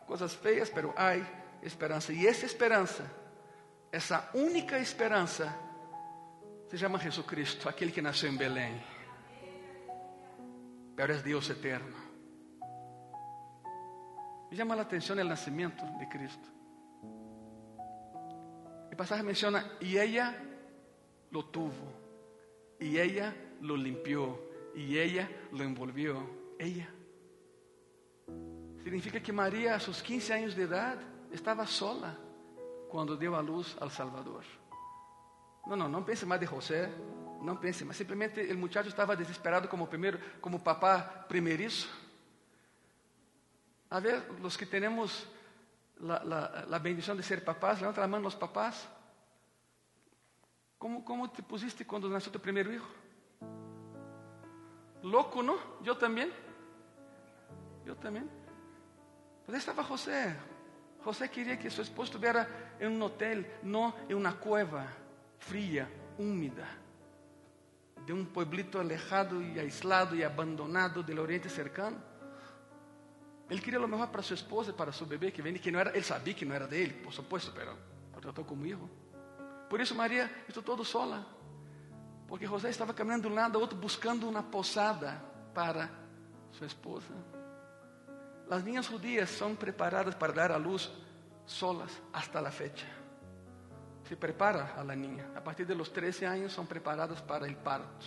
cosas 0.05 0.37
feas, 0.37 0.69
pero 0.69 0.93
hay 0.95 1.25
esperanza. 1.63 2.13
Y 2.13 2.27
esa 2.27 2.45
esperanza, 2.45 3.03
esa 3.91 4.29
única 4.35 4.77
esperanza, 4.77 5.55
se 6.69 6.77
llama 6.77 6.99
Jesucristo, 6.99 7.67
aquel 7.67 7.91
que 7.91 8.01
nació 8.01 8.29
en 8.29 8.37
Belén. 8.37 8.83
Pero 10.95 11.15
es 11.15 11.23
Dios 11.23 11.49
eterno. 11.49 11.97
Me 14.51 14.55
llama 14.55 14.75
la 14.75 14.83
atención 14.83 15.17
el 15.17 15.27
nacimiento 15.27 15.83
de 15.97 16.07
Cristo. 16.07 16.52
El 18.93 18.97
pasaje 18.97 19.23
menciona, 19.23 19.71
y 19.79 19.97
ella 19.97 20.37
lo 21.31 21.45
tuvo, 21.45 21.91
y 22.79 22.99
ella 22.99 23.35
lo 23.61 23.75
limpió, 23.75 24.39
y 24.75 24.99
ella 24.99 25.27
lo 25.51 25.63
envolvió. 25.63 26.23
Ella. 26.59 26.87
Significa 28.83 29.19
que 29.19 29.33
María 29.33 29.73
a 29.73 29.79
sus 29.79 30.03
15 30.03 30.33
años 30.33 30.55
de 30.55 30.61
edad 30.61 30.99
estaba 31.31 31.65
sola 31.65 32.15
cuando 32.87 33.17
dio 33.17 33.35
a 33.35 33.41
luz 33.41 33.75
al 33.81 33.89
Salvador. 33.89 34.43
No, 35.65 35.75
no, 35.75 35.89
no 35.89 36.05
pense 36.05 36.27
más 36.27 36.39
de 36.39 36.45
José, 36.45 36.87
no 37.41 37.59
pense 37.59 37.83
más. 37.85 37.97
Simplemente 37.97 38.47
el 38.47 38.59
muchacho 38.59 38.89
estaba 38.89 39.15
desesperado 39.15 39.67
como, 39.67 39.89
primero, 39.89 40.19
como 40.39 40.63
papá 40.63 41.25
primerizo. 41.27 41.87
A 43.89 43.99
ver, 43.99 44.23
los 44.39 44.55
que 44.55 44.67
tenemos 44.67 45.27
la, 46.03 46.65
la, 46.67 46.79
bendición 46.79 47.17
de 47.17 47.23
ser 47.23 47.43
papás, 47.43 47.79
levanta 47.79 48.01
la 48.01 48.07
mano 48.07 48.23
los 48.23 48.35
papás. 48.35 48.87
¿Cómo, 50.77 51.03
¿Cómo 51.05 51.31
te 51.31 51.41
pusiste 51.41 51.85
cuando 51.87 52.09
nació 52.09 52.31
tu 52.31 52.39
primer 52.39 52.67
hijo? 52.67 52.87
Loco, 55.03 55.41
¿no? 55.41 55.55
Yo 55.81 55.97
también. 55.97 56.31
Yo 57.85 57.95
también. 57.95 58.29
Pues 59.45 59.59
estaba 59.59 59.83
José. 59.83 60.35
José 61.03 61.29
quería 61.29 61.59
que 61.59 61.69
su 61.69 61.81
esposo 61.81 62.11
estuviera 62.11 62.75
en 62.79 62.93
un 62.93 63.01
hotel, 63.01 63.45
no 63.63 63.95
en 64.07 64.15
una 64.15 64.39
cueva 64.39 64.87
fría, 65.39 65.89
húmeda, 66.17 66.67
de 68.05 68.13
un 68.13 68.27
pueblito 68.27 68.79
alejado 68.79 69.41
y 69.41 69.59
aislado 69.59 70.15
y 70.15 70.23
abandonado 70.23 71.03
del 71.03 71.19
oriente 71.19 71.49
cercano. 71.49 72.12
Él 73.49 73.61
quería 73.61 73.79
lo 73.79 73.87
mejor 73.87 74.09
para 74.09 74.23
su 74.23 74.33
esposa 74.33 74.71
y 74.71 74.73
para 74.73 74.91
su 74.91 75.05
bebé 75.05 75.31
que 75.31 75.41
venía, 75.41 75.61
que 75.61 75.71
no 75.71 75.79
era, 75.79 75.91
él 75.91 76.03
sabía 76.03 76.35
que 76.35 76.45
no 76.45 76.55
era 76.55 76.67
de 76.67 76.83
él, 76.83 76.93
por 76.95 77.13
supuesto, 77.13 77.51
pero 77.53 77.77
trató 78.23 78.45
como 78.45 78.65
hijo. 78.65 78.89
Por 79.69 79.81
eso 79.81 79.93
María 79.95 80.43
estuvo 80.47 80.63
todo 80.63 80.85
sola, 80.85 81.25
porque 82.27 82.47
José 82.47 82.69
estaba 82.69 82.95
caminando 82.95 83.27
de 83.27 83.33
un 83.33 83.35
lado 83.35 83.59
a 83.59 83.63
otro 83.63 83.77
buscando 83.77 84.27
una 84.27 84.49
posada 84.49 85.21
para 85.53 85.89
su 86.51 86.63
esposa. 86.63 87.13
Las 88.49 88.63
niñas 88.63 88.87
judías 88.87 89.29
son 89.29 89.55
preparadas 89.55 90.15
para 90.15 90.33
dar 90.33 90.51
a 90.51 90.59
luz 90.59 90.91
solas 91.45 91.91
hasta 92.13 92.41
la 92.41 92.51
fecha. 92.51 92.85
Se 94.07 94.15
prepara 94.15 94.73
a 94.77 94.83
la 94.83 94.95
niña. 94.95 95.31
A 95.35 95.43
partir 95.43 95.65
de 95.65 95.75
los 95.75 95.91
13 95.91 96.27
años 96.27 96.53
son 96.53 96.67
preparadas 96.67 97.21
para 97.21 97.45
el 97.45 97.55
parto. 97.55 98.05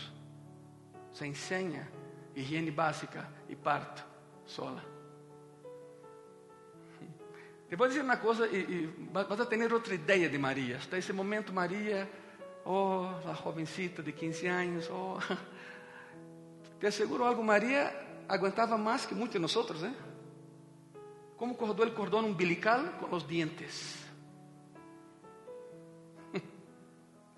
Se 1.13 1.27
enseña 1.27 1.89
higiene 2.35 2.71
básica 2.71 3.29
y 3.49 3.57
parto 3.57 4.03
sola. 4.45 4.83
Te 7.69 7.75
voy 7.75 7.87
a 7.87 7.89
decir 7.89 8.05
una 8.05 8.21
cosa 8.21 8.47
y, 8.47 8.57
y, 8.57 9.09
vas 9.13 9.41
a 9.41 9.49
tener 9.49 9.73
otra 9.73 9.95
idea 9.95 10.29
de 10.29 10.39
María. 10.39 10.77
Hasta 10.77 10.97
ese 10.97 11.13
momento 11.13 11.53
María, 11.53 12.09
oh, 12.65 13.21
la 13.25 13.35
jovencita 13.35 14.03
de 14.03 14.15
15 14.15 14.49
años, 14.49 14.89
oh. 14.93 15.19
Te 16.81 16.87
aseguro 16.87 17.27
algo, 17.27 17.43
María 17.43 18.25
aguantaba 18.29 18.77
más 18.77 19.07
que 19.07 19.15
muchos 19.15 19.35
de 19.35 19.41
nosotros, 19.41 19.83
¿eh? 19.83 19.93
¿Cómo 21.37 21.57
cortó 21.57 21.83
el 21.83 21.95
cordón 21.95 22.25
umbilical? 22.25 22.99
Con 22.99 23.11
los 23.11 23.27
dientes. 23.27 23.97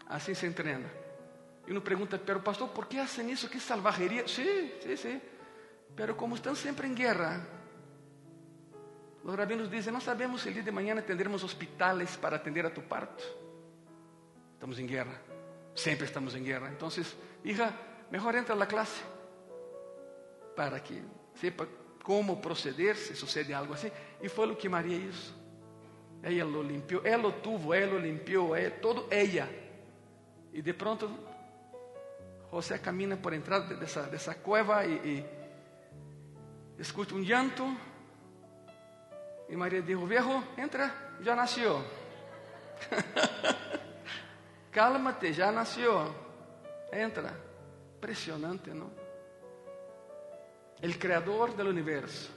Así 0.08 0.35
se 0.35 0.47
entrena. 0.47 0.88
Y 1.66 1.70
uno 1.70 1.82
pregunta, 1.82 2.18
pero 2.25 2.42
pastor, 2.42 2.70
¿por 2.70 2.88
qué 2.88 3.00
hacen 3.00 3.28
eso? 3.30 3.50
¿Qué 3.50 3.61
salvajería? 3.61 4.26
Sí, 4.26 4.73
sí, 4.82 4.97
sí. 4.97 5.20
Pero 5.94 6.16
como 6.16 6.37
están 6.37 6.56
siempre 6.56 6.87
en 6.87 6.94
guerra, 6.94 7.40
los 9.28 9.37
rabinos 9.37 9.70
dicen, 9.70 9.92
no 9.92 10.00
sabemos 10.00 10.40
si 10.40 10.49
el 10.49 10.54
día 10.54 10.62
de 10.62 10.73
mañana 10.73 11.02
tendremos 11.02 11.44
hospitales 11.44 12.16
para 12.16 12.38
atender 12.38 12.64
a 12.64 12.73
tu 12.73 12.80
parto. 12.80 13.23
Estamos 14.54 14.78
en 14.78 14.88
guerra. 14.88 15.20
Siempre 15.75 16.06
estamos 16.06 16.35
en 16.35 16.47
guerra. 16.47 16.68
Entonces, 16.68 17.14
hija, 17.44 17.70
mejor 18.11 18.37
entra 18.37 18.54
a 18.54 18.58
la 18.58 18.66
clase 18.66 19.02
para 20.56 20.82
que 20.82 21.02
sepa 21.35 21.66
cómo 22.02 22.40
proceder 22.40 22.97
si 22.97 23.14
sucede 23.14 23.54
algo 23.54 23.75
así. 23.75 23.92
Y 24.23 24.28
fue 24.28 24.47
lo 24.47 24.56
que 24.56 24.66
María 24.66 24.97
hizo. 24.97 25.35
Ella 26.23 26.47
lo 26.47 26.62
limpió, 26.62 27.04
ella 27.04 27.18
lo 27.18 27.35
tuvo, 27.35 27.75
ella 27.75 27.87
lo 27.87 27.99
limpió, 27.99 28.56
ella, 28.56 28.80
todo 28.80 29.08
ella. 29.11 29.47
Y 30.54 30.62
de 30.62 30.73
pronto 30.73 31.11
José 32.50 32.80
camina 32.80 33.14
por 33.20 33.35
entrar 33.35 33.68
de 33.68 33.85
esa, 33.85 34.08
de 34.08 34.16
esa 34.16 34.37
cueva 34.37 34.87
y, 34.87 35.26
y 36.78 36.80
escucha 36.80 37.14
un 37.14 37.26
llanto. 37.26 37.66
Y 39.49 39.57
María 39.57 39.81
dijo, 39.81 40.07
viejo, 40.07 40.43
entra, 40.57 41.17
ya 41.23 41.35
nació. 41.35 41.83
Cálmate, 44.71 45.33
ya 45.33 45.50
nació. 45.50 46.14
Entra. 46.93 47.33
Impresionante, 47.95 48.75
¿no? 48.75 48.90
El 50.81 50.99
creador 50.99 51.57
del 51.57 51.67
universo, 51.67 52.31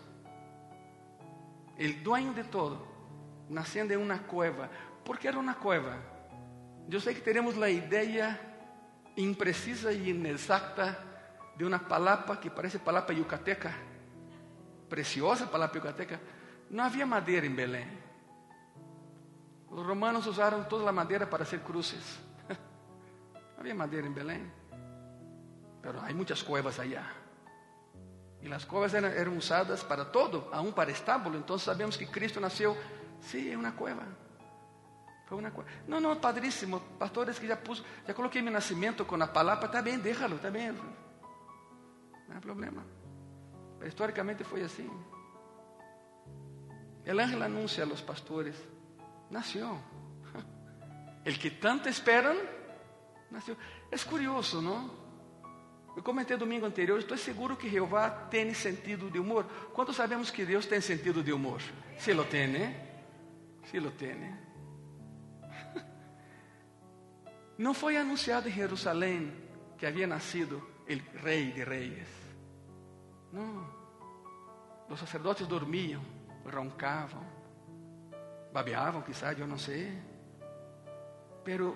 el 1.78 2.02
dueño 2.02 2.34
de 2.34 2.44
todo, 2.46 2.84
naciendo 3.50 3.94
en 3.94 4.00
una 4.00 4.26
cueva. 4.26 4.68
¿Por 5.06 5.20
qué 5.20 5.28
era 5.28 5.38
una 5.38 5.54
cueva? 5.54 5.98
Yo 6.88 7.00
sé 7.00 7.14
que 7.14 7.22
tenemos 7.22 7.56
la 7.58 7.70
idea 7.70 8.40
imprecisa 9.16 9.92
y 9.92 10.10
inexacta 10.10 10.98
de 11.56 11.66
una 11.66 11.88
palapa 11.88 12.40
que 12.40 12.50
parece 12.50 12.80
palapa 12.80 13.14
yucateca, 13.14 13.72
preciosa 14.90 15.52
palapa 15.52 15.76
yucateca. 15.76 16.20
No 16.72 16.84
había 16.84 17.06
madera 17.06 17.46
en 17.46 17.56
Belén. 17.56 18.00
Los 19.72 19.86
romanos 19.86 20.26
usaron 20.26 20.70
toda 20.70 20.86
la 20.86 20.94
madera 20.94 21.30
para 21.30 21.44
hacer 21.44 21.60
cruces. 21.60 22.20
No 22.48 23.60
había 23.60 23.76
madera 23.76 24.08
en 24.08 24.16
Belén. 24.16 24.52
Pero 25.82 26.02
hay 26.02 26.14
muchas 26.14 26.42
cuevas 26.42 26.80
allá. 26.80 27.04
E 28.42 28.52
as 28.52 28.66
cuevas 28.66 28.94
eram, 28.94 29.10
eram 29.10 29.38
usadas 29.38 29.84
para 29.84 30.06
todo, 30.06 30.48
aún 30.54 30.72
para 30.72 30.92
estábulo. 30.92 31.38
Então 31.38 31.60
sabemos 31.60 31.98
que 31.98 32.06
Cristo 32.06 32.40
nasceu, 32.40 32.76
sim, 33.20 33.52
em 33.52 33.56
uma 33.58 33.74
cueva. 33.74 34.04
Foi 35.28 35.38
uma 35.38 35.52
cueva. 35.52 35.70
Não, 35.88 36.00
não, 36.00 36.16
padríssimo. 36.16 36.80
Pastores 36.98 37.38
que 37.38 37.48
já 37.48 37.58
pus, 37.58 37.84
já 38.08 38.14
coloquei 38.14 38.42
meu 38.42 38.54
nascimento 38.54 39.04
com 39.06 39.22
a 39.22 39.28
palavra, 39.28 39.66
está 39.66 39.82
bem, 39.82 40.00
déjalo, 40.00 40.38
está 40.38 40.50
bem. 40.50 40.72
Não 40.72 42.38
há 42.38 42.40
problema. 42.40 42.86
Pero 43.78 43.90
históricamente 43.90 44.46
foi 44.46 44.64
assim. 44.64 44.90
El 47.06 47.20
ángel 47.20 47.42
anuncia 47.42 47.84
a 47.84 47.88
los 47.88 48.02
pastores, 48.02 48.56
nació. 49.30 49.78
El 51.26 51.38
que 51.40 51.52
tanto 51.52 51.90
esperan, 51.90 52.38
nació. 53.30 53.56
Es 53.90 54.06
curioso, 54.06 54.62
¿no? 54.62 55.02
Eu 55.96 56.04
comentei 56.04 56.38
domingo 56.38 56.66
anterior, 56.66 56.98
estou 57.00 57.18
seguro 57.18 57.58
que 57.58 57.70
Jeová 57.70 58.10
tem 58.30 58.54
sentido 58.54 59.10
de 59.10 59.20
humor. 59.20 59.46
Quantos 59.74 59.98
sabemos 59.98 60.32
que 60.32 60.46
Deus 60.46 60.66
tem 60.66 60.80
sentido 60.80 61.22
de 61.22 61.34
humor? 61.34 61.60
Se 61.98 62.14
lo 62.14 62.24
tem, 62.26 62.74
se 63.66 63.78
lo 63.78 63.92
tem. 63.92 64.34
Não 67.58 67.74
foi 67.74 67.98
anunciado 67.98 68.48
em 68.48 68.52
Jerusalém 68.52 69.34
que 69.78 69.86
havia 69.86 70.08
nascido 70.08 70.64
o 70.88 71.24
rei 71.24 71.52
de 71.52 71.64
reis. 71.64 72.08
Não. 73.32 73.82
Os 74.90 75.00
sacerdotes 75.00 75.46
dormiam, 75.46 76.02
roncavam, 76.46 77.26
babeavam, 78.52 79.02
quizás, 79.02 79.38
eu 79.40 79.48
não 79.48 79.58
sei. 79.58 79.92
Pero 81.44 81.76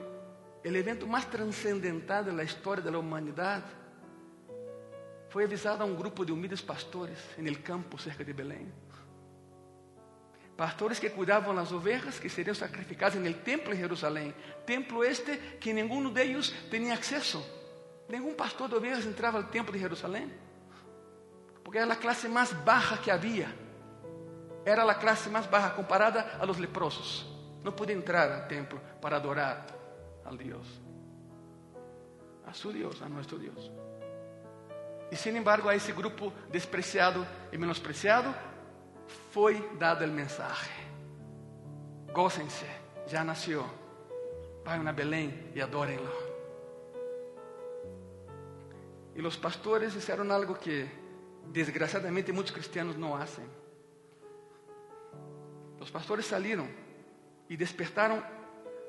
o 0.63 0.67
evento 0.67 1.07
mais 1.07 1.25
transcendental 1.25 2.23
da 2.23 2.43
história 2.43 2.81
da 2.81 2.97
humanidade 2.97 3.65
foi 5.29 5.43
avisado 5.43 5.83
a 5.83 5.85
um 5.85 5.95
grupo 5.95 6.25
de 6.25 6.31
humildes 6.31 6.61
pastores 6.61 7.19
no 7.37 7.57
campo 7.59 7.97
cerca 7.97 8.23
de 8.23 8.33
Belém. 8.33 8.71
Pastores 10.55 10.99
que 10.99 11.09
cuidavam 11.09 11.53
das 11.53 11.71
ovelhas 11.73 12.17
que 12.17 12.29
seriam 12.29 12.55
sacrificadas 12.55 13.21
no 13.21 13.33
templo 13.33 13.73
em 13.73 13.77
Jerusalém. 13.77 14.33
Templo 14.65 15.03
este 15.03 15.37
que 15.59 15.73
nenhum 15.73 16.09
deles 16.09 16.53
tinha 16.71 16.93
acesso. 16.93 17.45
Nenhum 18.07 18.33
pastor 18.33 18.69
de 18.69 18.75
ovelhas 18.75 19.05
entrava 19.05 19.37
ao 19.37 19.43
templo 19.43 19.73
de 19.73 19.79
Jerusalém. 19.79 20.31
Porque 21.63 21.79
era 21.79 21.91
a 21.91 21.97
classe 21.97 22.29
mais 22.29 22.53
baixa 22.53 22.97
que 22.97 23.11
havia. 23.11 23.64
Era 24.65 24.83
a 24.83 24.95
classe 24.95 25.29
mais 25.29 25.45
baixa 25.45 25.69
comparada 25.69 26.37
a 26.39 26.45
los 26.45 26.57
leprosos. 26.57 27.25
Não 27.63 27.71
podia 27.71 27.95
entrar 27.95 28.31
ao 28.31 28.47
templo 28.47 28.81
para 28.99 29.17
adorar 29.17 29.65
al 30.25 30.35
Deus. 30.35 30.67
A 32.47 32.53
su 32.53 32.73
Deus, 32.73 33.01
a 33.01 33.07
nosso 33.07 33.37
Deus. 33.37 33.71
E, 35.11 35.15
sin 35.15 35.37
embargo, 35.37 35.69
a 35.69 35.75
esse 35.75 35.91
grupo 35.93 36.33
despreciado 36.49 37.25
e 37.51 37.57
menospreciado 37.57 38.33
foi 39.31 39.61
dado 39.77 40.03
o 40.03 40.07
mensaje. 40.07 40.71
Gócense, 42.11 42.65
já 43.07 43.23
nasceu. 43.23 43.63
Vayan 44.63 44.87
a 44.87 44.93
Belém 44.93 45.51
e 45.53 45.61
adórenlo. 45.61 46.09
E 49.13 49.21
os 49.21 49.37
pastores 49.37 49.93
disseram 49.93 50.29
algo 50.31 50.55
que, 50.55 50.89
desgraciadamente, 51.51 52.31
muitos 52.31 52.51
cristianos 52.51 52.97
não 52.97 53.17
fazem. 53.17 53.45
Os 55.85 55.91
pastores 55.91 56.25
saíram 56.25 56.67
e 57.47 57.55
despertaram 57.55 58.17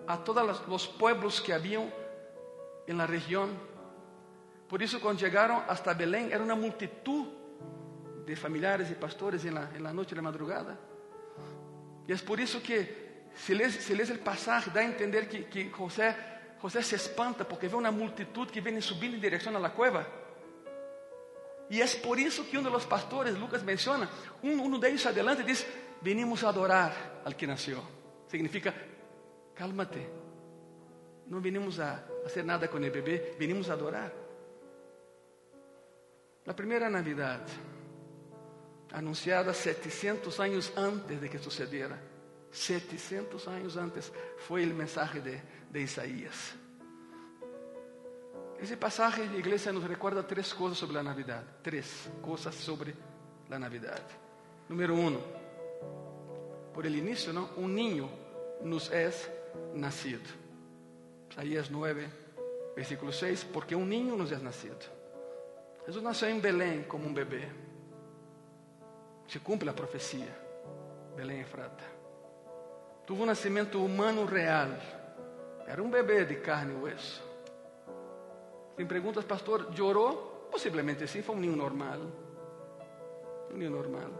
a 0.08 0.16
todos 0.16 0.62
os 0.66 0.86
pueblos 0.86 1.38
que 1.38 1.52
haviam 1.52 1.92
en 2.88 2.96
la 2.96 3.04
região 3.04 3.48
por 4.68 4.82
isso, 4.82 4.98
quando 5.00 5.20
chegaram 5.20 5.62
hasta 5.68 5.94
Belém, 5.94 6.32
era 6.32 6.42
uma 6.42 6.56
multitud 6.56 7.28
de 8.24 8.34
familiares 8.34 8.90
e 8.90 8.94
pastores 8.94 9.44
em 9.44 9.50
la, 9.50 9.70
en 9.76 9.82
la 9.82 9.92
noite 9.92 10.14
de 10.14 10.20
madrugada. 10.20 10.76
E 12.08 12.12
é 12.12 12.16
por 12.16 12.40
isso 12.40 12.60
que, 12.60 13.30
se 13.34 13.54
lês, 13.54 13.74
se 13.74 13.94
lês 13.94 14.10
o 14.10 14.18
passagem, 14.18 14.72
dá 14.72 14.80
a 14.80 14.84
entender 14.84 15.28
que, 15.28 15.44
que 15.44 15.70
José, 15.70 16.16
José 16.60 16.82
se 16.82 16.96
espanta 16.96 17.44
porque 17.44 17.68
vê 17.68 17.76
uma 17.76 17.92
multitud 17.92 18.50
que 18.50 18.60
vem 18.60 18.80
subindo 18.80 19.14
em 19.14 19.20
direção 19.20 19.54
a 19.54 19.58
la 19.58 19.70
cueva. 19.70 20.04
E 21.70 21.80
é 21.80 21.86
por 21.86 22.18
isso 22.18 22.44
que 22.44 22.58
um 22.58 22.62
dos 22.62 22.84
pastores, 22.84 23.38
Lucas 23.38 23.62
menciona, 23.62 24.08
um, 24.42 24.62
um 24.62 24.78
deles 24.80 25.06
adelante 25.06 25.44
diz: 25.44 25.64
Venimos 26.06 26.44
a 26.44 26.50
adorar 26.50 27.22
al 27.24 27.34
que 27.34 27.48
nasceu. 27.48 27.82
Significa, 28.28 28.72
cálmate. 29.56 30.06
Não 31.26 31.40
venimos 31.40 31.80
a 31.80 31.98
fazer 32.22 32.44
nada 32.44 32.68
com 32.68 32.76
o 32.76 32.80
bebê, 32.80 33.34
venimos 33.36 33.68
a 33.68 33.72
adorar. 33.72 34.12
La 36.46 36.54
primeira 36.54 36.88
Navidad, 36.88 37.42
anunciada 38.92 39.52
700 39.52 40.38
anos 40.38 40.72
antes 40.76 41.20
de 41.20 41.28
que 41.28 41.38
sucediera, 41.38 42.00
700 42.52 43.48
anos 43.48 43.76
antes, 43.76 44.12
foi 44.46 44.64
o 44.64 44.74
mensagem 44.76 45.20
de, 45.20 45.42
de 45.72 45.80
Isaías. 45.80 46.54
Esse 48.60 48.76
passagem, 48.76 49.24
igreja 49.36 49.72
nos 49.72 49.82
recuerda 49.82 50.22
três 50.22 50.52
coisas 50.52 50.78
sobre 50.78 50.98
a 50.98 51.02
Navidad. 51.02 51.42
Três 51.64 52.08
coisas 52.22 52.54
sobre 52.54 52.94
a 53.50 53.58
Navidad. 53.58 54.04
Número 54.68 54.94
um, 54.94 55.45
por 56.76 56.84
el 56.84 56.94
início, 56.94 57.32
não? 57.32 57.48
um 57.56 57.66
niño 57.66 58.06
nos 58.60 58.92
é 58.92 59.10
nacido. 59.72 60.28
Isaías 61.30 61.70
9, 61.70 62.06
versículo 62.76 63.14
6, 63.14 63.44
porque 63.44 63.74
um 63.74 63.86
niño 63.86 64.14
nos 64.14 64.30
é 64.30 64.36
nascido. 64.36 64.84
Jesus 65.86 66.04
nasceu 66.04 66.28
em 66.28 66.38
Belém 66.38 66.82
como 66.82 67.06
um 67.06 67.14
bebê. 67.14 67.48
Se 69.26 69.38
cumpre 69.38 69.70
a 69.70 69.72
profecia. 69.72 70.28
Belém 71.16 71.40
Efrata. 71.40 71.82
Tuvo 73.06 73.22
um 73.22 73.26
nascimento 73.26 73.82
humano 73.82 74.26
real. 74.26 74.68
Era 75.66 75.82
um 75.82 75.88
bebê 75.88 76.26
de 76.26 76.34
carne 76.34 76.74
e 76.74 76.92
osso. 76.92 77.22
Tem 78.76 78.86
perguntas, 78.86 79.24
pastor, 79.24 79.74
chorou? 79.74 80.46
Possivelmente 80.52 81.08
sim, 81.08 81.22
foi 81.22 81.36
um 81.36 81.40
ninho 81.40 81.56
normal. 81.56 82.00
Um 83.50 83.56
ninho 83.56 83.70
normal. 83.70 84.10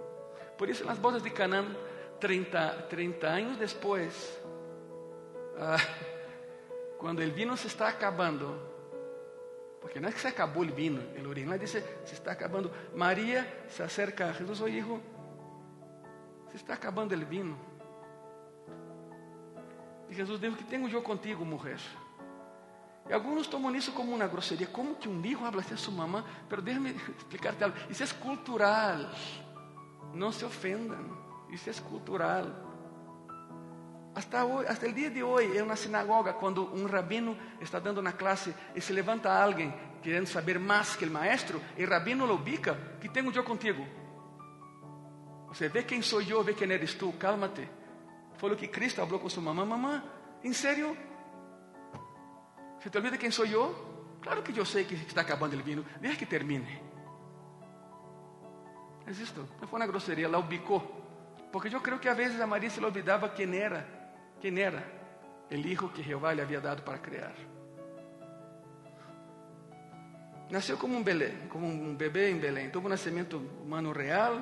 Por 0.56 0.70
isso, 0.70 0.86
nas 0.86 0.96
bodas 0.96 1.22
de 1.22 1.28
Canaã, 1.28 1.66
30, 2.20 2.88
30 2.88 3.26
anos 3.26 3.58
depois, 3.58 4.40
ah, 5.58 5.76
quando 6.98 7.22
o 7.22 7.30
vinho 7.30 7.56
se 7.56 7.68
está 7.68 7.88
acabando, 7.88 8.74
porque 9.80 10.00
no 10.00 10.08
es 10.08 10.14
que 10.14 10.20
se 10.20 10.28
acabó 10.28 10.62
el 10.62 10.72
vino, 10.72 11.00
el 11.14 11.26
original 11.26 11.58
dice, 11.58 11.84
se 12.04 12.14
está 12.14 12.32
acabando. 12.32 12.72
María 12.94 13.64
se 13.68 13.82
acerca 13.82 14.30
a 14.30 14.34
Jesús, 14.34 14.60
oye 14.60 14.78
hijo, 14.78 15.00
se 16.50 16.56
está 16.56 16.74
acabando 16.74 17.14
el 17.14 17.24
vino. 17.24 17.56
E 20.08 20.14
Jesus 20.14 20.40
dijo, 20.40 20.56
que 20.56 20.64
tenho 20.64 20.88
eu 20.88 21.02
contigo, 21.02 21.44
mulher? 21.44 21.80
E 23.08 23.12
alguns 23.12 23.46
tomam 23.46 23.74
isso 23.74 23.92
como 23.92 24.14
uma 24.14 24.26
grosseria. 24.26 24.66
Como 24.66 24.96
que 24.96 25.08
um 25.08 25.24
hijo 25.24 25.44
habla 25.44 25.60
assim 25.60 25.74
a 25.74 25.76
sua 25.76 25.94
mamã? 25.94 26.24
Pero 26.48 26.60
déjame 26.60 26.90
explicarte 26.90 27.62
algo. 27.62 27.76
Isso 27.88 28.02
é 28.02 28.06
cultural. 28.20 29.10
Não 30.12 30.32
se 30.32 30.44
ofendam. 30.44 31.25
Isso 31.50 31.70
é 31.70 31.72
cultural. 31.74 32.64
Hasta, 34.14 34.46
hoy, 34.46 34.64
hasta 34.66 34.86
el 34.86 34.94
día 34.94 35.10
de 35.10 35.22
hoy, 35.22 35.56
en 35.56 35.64
una 35.64 35.76
sinagoga, 35.76 36.34
cuando 36.34 36.70
un 36.70 36.88
rabino 36.88 37.36
está 37.60 37.80
dando 37.80 38.00
una 38.00 38.16
clase 38.16 38.54
y 38.74 38.80
se 38.80 38.94
levanta 38.94 39.42
alguien 39.42 39.74
queriendo 40.02 40.30
saber 40.30 40.58
más 40.58 40.96
que 40.96 41.04
el 41.04 41.10
maestro, 41.10 41.60
el 41.76 41.86
rabino 41.86 42.26
lo 42.26 42.34
ubica, 42.36 42.96
¿qué 43.00 43.08
tengo 43.08 43.30
yo 43.30 43.44
contigo? 43.44 43.84
O 45.48 45.54
sea, 45.54 45.68
ve 45.68 45.84
quién 45.84 46.02
soy 46.02 46.24
yo, 46.24 46.42
ve 46.42 46.54
quién 46.54 46.72
eres 46.72 46.96
tú, 46.96 47.18
cálmate. 47.18 47.68
Fue 48.38 48.48
lo 48.48 48.56
que 48.56 48.70
Cristo 48.70 49.02
habló 49.02 49.20
con 49.20 49.28
su 49.28 49.42
mamá, 49.42 49.64
mamá, 49.64 50.04
¿en 50.42 50.54
serio? 50.54 50.96
¿Se 52.82 52.88
te 52.88 52.98
olvida 52.98 53.16
quién 53.16 53.32
soy 53.32 53.50
yo? 53.50 54.18
Claro 54.20 54.42
que 54.42 54.52
yo 54.52 54.64
sé 54.64 54.86
que 54.86 54.94
está 54.94 55.22
acabando 55.22 55.56
el 55.56 55.62
vino, 55.62 55.84
deja 56.00 56.16
que 56.16 56.26
termine. 56.26 56.80
Es 59.06 59.20
esto, 59.20 59.46
no 59.60 59.68
fue 59.68 59.76
una 59.76 59.86
grosería, 59.86 60.28
la 60.28 60.38
ubicó. 60.38 61.05
Porque 61.56 61.70
yo 61.70 61.82
creo 61.82 61.98
que 61.98 62.10
a 62.10 62.12
veces 62.12 62.38
a 62.38 62.46
María 62.46 62.68
se 62.68 62.82
le 62.82 62.92
quién 63.34 63.54
era. 63.54 63.82
Quem 64.42 64.58
era? 64.58 64.84
O 65.50 65.54
hijo 65.54 65.90
que 65.90 66.02
Jeová 66.02 66.34
lhe 66.34 66.42
havia 66.42 66.60
dado 66.60 66.82
para 66.82 66.98
criar. 66.98 67.32
Nasceu 70.50 70.76
como 70.76 70.98
um, 70.98 71.02
Belém, 71.02 71.48
como 71.48 71.66
um 71.66 71.96
bebê 71.96 72.30
em 72.30 72.38
Belém. 72.38 72.68
Teve 72.68 72.84
um 72.84 72.90
nascimento 72.90 73.38
humano 73.38 73.90
real. 73.92 74.34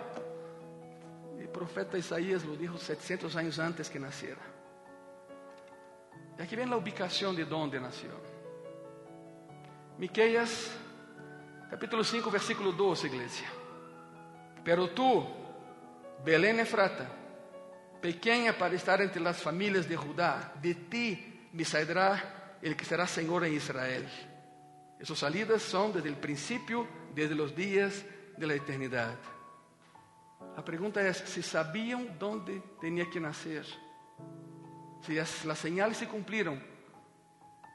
E 1.38 1.44
o 1.44 1.48
profeta 1.50 1.96
Isaías 1.96 2.42
lo 2.42 2.56
dijo 2.56 2.78
700 2.78 3.36
anos 3.36 3.60
antes 3.60 3.88
que 3.88 4.00
nascera. 4.00 4.42
E 6.36 6.42
aqui 6.42 6.56
vem 6.56 6.68
a 6.68 6.76
ubicação 6.76 7.32
de 7.32 7.44
onde 7.44 7.78
nasceu. 7.78 8.20
Miqueias, 9.96 10.68
capítulo 11.70 12.02
5, 12.02 12.28
versículo 12.28 12.72
12, 12.72 13.06
igreja. 13.06 13.44
Pero 14.64 14.88
tu, 14.88 15.43
Belém 16.24 16.58
Efrata, 16.58 17.06
pequena 18.00 18.54
para 18.54 18.74
estar 18.74 19.00
entre 19.02 19.22
as 19.28 19.42
famílias 19.42 19.86
de 19.86 19.94
Judá, 19.94 20.54
de 20.56 20.74
ti 20.74 21.48
me 21.52 21.64
sairá 21.66 22.58
el 22.62 22.74
que 22.74 22.84
será 22.86 23.06
Senhor 23.06 23.44
em 23.44 23.52
Israel. 23.52 24.06
Essas 24.98 25.18
salidas 25.18 25.60
são 25.60 25.90
desde 25.90 26.08
o 26.08 26.16
princípio, 26.16 26.88
desde 27.14 27.38
os 27.38 27.54
dias 27.54 28.06
de 28.38 28.46
la 28.46 28.54
eternidad. 28.54 29.18
La 30.56 30.64
pregunta 30.64 31.06
es 31.06 31.18
si 31.18 31.42
sabían 31.42 32.18
dónde 32.18 32.62
tenía 32.80 33.04
que 33.10 33.20
nacer. 33.20 33.66
Si 35.02 35.18
as, 35.18 35.44
las 35.44 35.58
señales 35.58 35.98
se 35.98 36.08
cumplieron, 36.08 36.62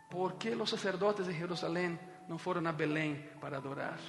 ¿por 0.10 0.40
qué 0.40 0.56
los 0.56 0.72
sacerdotes 0.72 1.28
de 1.28 1.36
Jerusalén 1.36 2.00
no 2.28 2.40
fueron 2.40 2.66
a 2.66 2.72
Belén 2.72 3.30
para 3.40 3.58
adorar? 3.58 4.00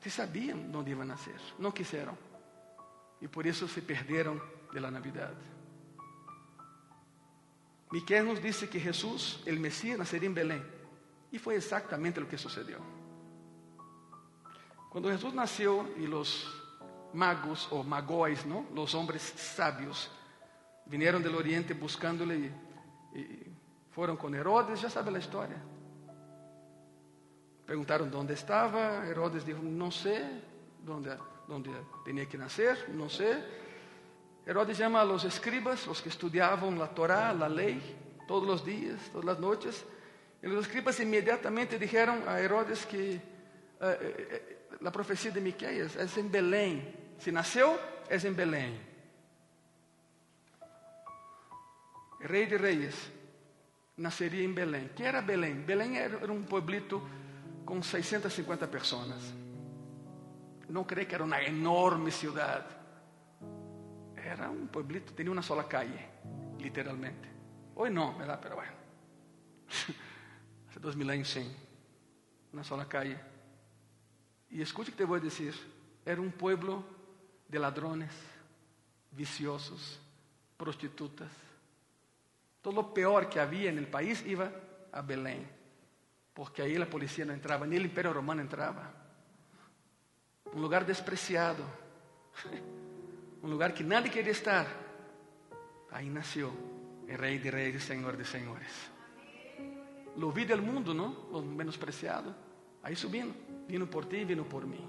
Si 0.00 0.10
sabían 0.10 0.70
dónde 0.70 0.90
iban 0.90 1.10
a 1.10 1.14
nacer, 1.14 1.40
no 1.58 1.72
quisieron. 1.72 2.25
Y 3.20 3.28
por 3.28 3.46
eso 3.46 3.66
se 3.66 3.82
perdieron 3.82 4.42
de 4.72 4.80
la 4.80 4.90
Navidad. 4.90 5.32
Miquel 7.90 8.26
nos 8.26 8.42
dice 8.42 8.68
que 8.68 8.80
Jesús, 8.80 9.42
el 9.46 9.60
Mesías, 9.60 9.98
nacería 9.98 10.28
en 10.28 10.34
Belén. 10.34 10.66
Y 11.30 11.38
fue 11.38 11.56
exactamente 11.56 12.20
lo 12.20 12.28
que 12.28 12.36
sucedió. 12.36 12.78
Cuando 14.90 15.10
Jesús 15.10 15.34
nació 15.34 15.88
y 15.98 16.06
los 16.06 16.52
magos 17.12 17.68
o 17.70 17.82
magóis, 17.82 18.44
¿no? 18.44 18.66
los 18.74 18.94
hombres 18.94 19.22
sabios, 19.22 20.10
vinieron 20.86 21.22
del 21.22 21.34
oriente 21.34 21.74
buscándole 21.74 22.52
y, 23.14 23.18
y 23.18 23.56
fueron 23.92 24.16
con 24.16 24.34
Herodes, 24.34 24.80
ya 24.80 24.90
sabe 24.90 25.10
la 25.10 25.18
historia. 25.18 25.56
Preguntaron 27.64 28.10
dónde 28.10 28.34
estaba, 28.34 29.06
Herodes 29.06 29.44
dijo, 29.44 29.60
no 29.62 29.90
sé 29.90 30.42
dónde, 30.84 31.16
dónde 31.48 31.70
tenía 32.04 32.28
que 32.28 32.38
nacer, 32.38 32.88
no 32.90 33.08
sé. 33.08 33.42
Herodes 34.44 34.78
llama 34.78 35.00
a 35.00 35.04
los 35.04 35.24
escribas, 35.24 35.86
los 35.86 36.00
que 36.00 36.08
estudiaban 36.08 36.78
la 36.78 36.88
Torá, 36.88 37.32
la 37.32 37.48
ley, 37.48 37.80
todos 38.28 38.46
los 38.46 38.64
días, 38.64 39.00
todas 39.12 39.24
las 39.24 39.40
noches. 39.40 39.84
Y 40.42 40.46
los 40.46 40.66
escribas 40.66 40.98
inmediatamente 41.00 41.78
dijeron 41.78 42.22
a 42.28 42.38
Herodes 42.38 42.86
que 42.86 43.14
eh, 43.14 43.20
eh, 43.80 44.68
la 44.80 44.92
profecía 44.92 45.30
de 45.30 45.40
Miqueias 45.40 45.96
es 45.96 46.16
en 46.16 46.30
Belén. 46.30 47.14
Si 47.18 47.32
nació, 47.32 47.78
es 48.08 48.24
en 48.24 48.36
Belén. 48.36 48.78
El 52.20 52.28
rey 52.28 52.46
de 52.46 52.58
reyes 52.58 52.94
nacería 53.96 54.44
en 54.44 54.54
Belén. 54.54 54.92
¿Qué 54.96 55.04
era 55.04 55.22
Belén? 55.22 55.64
Belén 55.66 55.96
era 55.96 56.32
un 56.32 56.44
pueblito 56.44 57.02
con 57.64 57.82
650 57.82 58.70
personas. 58.70 59.34
No 60.68 60.86
cree 60.86 61.06
que 61.06 61.14
era 61.14 61.24
una 61.24 61.40
enorme 61.40 62.10
ciudad. 62.10 62.66
Era 64.16 64.50
un 64.50 64.68
pueblito, 64.68 65.12
tenía 65.12 65.32
una 65.32 65.42
sola 65.42 65.68
calle, 65.68 66.08
literalmente. 66.58 67.28
Hoy 67.74 67.90
no, 67.90 68.16
¿verdad? 68.18 68.40
Pero 68.42 68.56
bueno. 68.56 68.72
Hace 70.68 70.80
dos 70.80 70.96
mil 70.96 71.08
años 71.10 71.28
sí. 71.28 71.46
Una 72.52 72.64
sola 72.64 72.86
calle. 72.86 73.18
Y 74.50 74.62
escuche 74.62 74.90
que 74.90 74.98
te 74.98 75.04
voy 75.04 75.20
a 75.20 75.22
decir. 75.22 75.54
Era 76.04 76.20
un 76.20 76.30
pueblo 76.30 76.84
de 77.48 77.58
ladrones, 77.58 78.12
viciosos, 79.10 80.00
prostitutas. 80.56 81.30
Todo 82.62 82.74
lo 82.74 82.94
peor 82.94 83.28
que 83.28 83.40
había 83.40 83.70
en 83.70 83.78
el 83.78 83.88
país 83.88 84.24
iba 84.26 84.50
a 84.92 85.02
Belén 85.02 85.56
porque 86.36 86.60
ahí 86.60 86.76
la 86.76 86.84
policía 86.84 87.24
no 87.24 87.32
entraba, 87.32 87.66
ni 87.66 87.76
el 87.76 87.86
imperio 87.86 88.12
romano 88.12 88.42
entraba. 88.42 88.92
Un 90.52 90.62
lugar 90.62 90.86
despreciado, 90.86 91.64
un 93.42 93.50
lugar 93.50 93.74
que 93.74 93.84
nadie 93.84 94.10
quería 94.10 94.32
estar. 94.32 94.66
Ahí 95.90 96.08
nació 96.08 96.50
el 97.08 97.18
rey 97.18 97.38
de 97.38 97.50
reyes 97.50 97.82
y 97.82 97.86
señor 97.86 98.16
de 98.16 98.24
señores. 98.24 98.72
Lo 100.16 100.32
vi 100.32 100.44
del 100.44 100.62
mundo, 100.62 100.94
¿no? 100.94 101.28
Lo 101.30 101.42
menospreciado. 101.42 102.34
Ahí 102.82 102.96
subindo, 102.96 103.34
vino 103.68 103.86
por 103.86 104.06
ti, 104.06 104.24
vino 104.24 104.44
por 104.44 104.66
mí. 104.66 104.80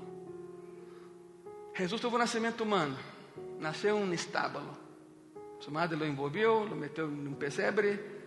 Jesús 1.73 2.01
tuvo 2.01 2.15
un 2.15 2.21
nacimiento 2.21 2.63
humano, 2.63 2.95
en 3.59 3.93
un 3.93 4.13
estábulo. 4.13 4.77
Su 5.59 5.71
madre 5.71 5.97
lo 5.97 6.05
envolvió, 6.05 6.65
lo 6.65 6.75
metió 6.75 7.05
en 7.05 7.27
un 7.27 7.35
pesebre, 7.35 8.17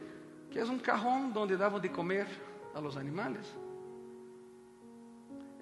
que 0.51 0.61
es 0.61 0.69
un 0.69 0.79
cajón 0.79 1.33
donde 1.33 1.57
daban 1.57 1.81
de 1.81 1.91
comer 1.91 2.27
a 2.75 2.81
los 2.81 2.97
animales. 2.97 3.53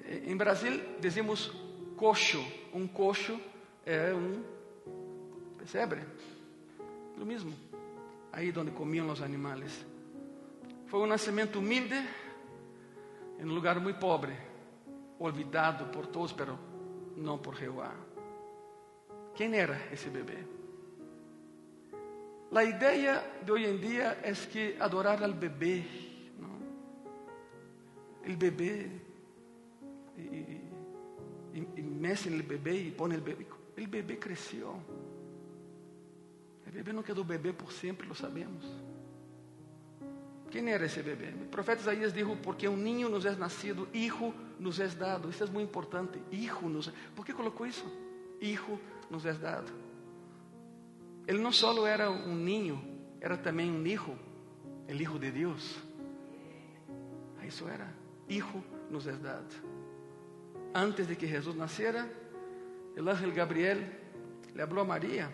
En 0.09 0.39
Brasil 0.39 0.97
decimos 1.01 1.53
coxo, 1.97 2.41
un 2.73 2.89
coxo 2.89 3.39
é 3.85 4.15
um 4.15 4.43
pesebre, 5.59 6.03
lo 7.17 7.27
mismo, 7.27 7.53
ahí 8.33 8.51
donde 8.51 8.73
comían 8.73 9.07
los 9.07 9.21
animales. 9.21 9.85
Foi 10.87 11.01
um 11.01 11.07
nascimento 11.07 11.59
humilde 11.59 11.99
em 13.39 13.45
um 13.45 13.55
lugar 13.55 13.79
muito 13.81 14.01
pobre, 14.01 14.33
olvidado 15.19 15.93
por 15.93 16.07
todos, 16.07 16.33
pero 16.33 16.59
não 17.17 17.39
por 17.39 17.55
Jehová. 17.55 17.95
Quem 19.35 19.55
era 19.55 19.79
esse 19.93 20.09
bebê? 20.09 20.39
A 22.51 22.65
ideia 22.65 23.23
de 23.45 23.53
hoje 23.53 23.67
em 23.67 23.77
dia 23.77 24.19
é 24.23 24.33
que 24.33 24.75
adorar 24.81 25.23
al 25.23 25.35
bebê 25.35 25.85
el 28.29 28.37
bebé 28.37 29.08
y, 30.19 31.59
y, 31.59 31.69
y 31.77 31.83
mece 31.83 32.29
en 32.29 32.35
el 32.35 32.43
bebé 32.43 32.77
y 32.77 32.91
pone 32.91 33.15
el 33.15 33.21
bebé. 33.21 33.47
El 33.77 33.87
bebé 33.87 34.19
creció. 34.19 34.75
El 36.67 36.73
bebé 36.73 36.93
no 36.93 37.03
quedó 37.03 37.25
bebé 37.25 37.53
por 37.53 37.71
siempre, 37.71 38.07
lo 38.07 38.15
sabemos. 38.15 38.65
Quem 40.51 40.69
era 40.69 40.87
esse 40.87 41.03
bebê? 41.03 41.35
O 41.47 41.51
profeta 41.51 41.83
Isaías 41.83 42.13
dijo: 42.13 42.37
Porque 42.43 42.69
um 42.69 42.77
ninho 42.77 43.09
nos 43.09 43.25
é 43.27 43.35
nascido, 43.37 43.87
hijo 43.93 44.33
nos 44.59 44.81
é 44.81 44.89
dado. 44.89 45.29
Isso 45.29 45.45
é 45.45 45.47
muito 45.47 45.69
importante. 45.69 46.21
Hijo 46.33 46.69
nos. 46.69 46.91
Por 47.15 47.25
que 47.25 47.33
colocou 47.35 47.67
isso? 47.67 47.85
Hijo 48.41 48.79
nos 49.11 49.27
é 49.27 49.33
dado. 49.33 49.71
Ele 51.27 51.39
não 51.39 51.53
só 51.53 51.87
era 51.87 52.11
um 52.11 52.35
ninho, 52.35 52.83
era 53.21 53.37
também 53.37 53.71
um 53.71 53.87
hijo, 53.87 54.17
o 54.89 54.93
hijo 54.93 55.19
de 55.19 55.31
Deus. 55.31 55.77
Isso 57.47 57.69
era. 57.69 57.93
Hijo 58.29 58.63
nos 58.91 59.07
es 59.07 59.21
dado. 59.21 59.68
Antes 60.79 61.09
de 61.09 61.19
que 61.19 61.27
Jesús 61.27 61.57
naciera, 61.57 62.07
el 62.95 63.09
ángel 63.09 63.33
Gabriel 63.33 63.99
le 64.55 64.63
habló 64.63 64.83
a 64.83 64.85
María 64.85 65.29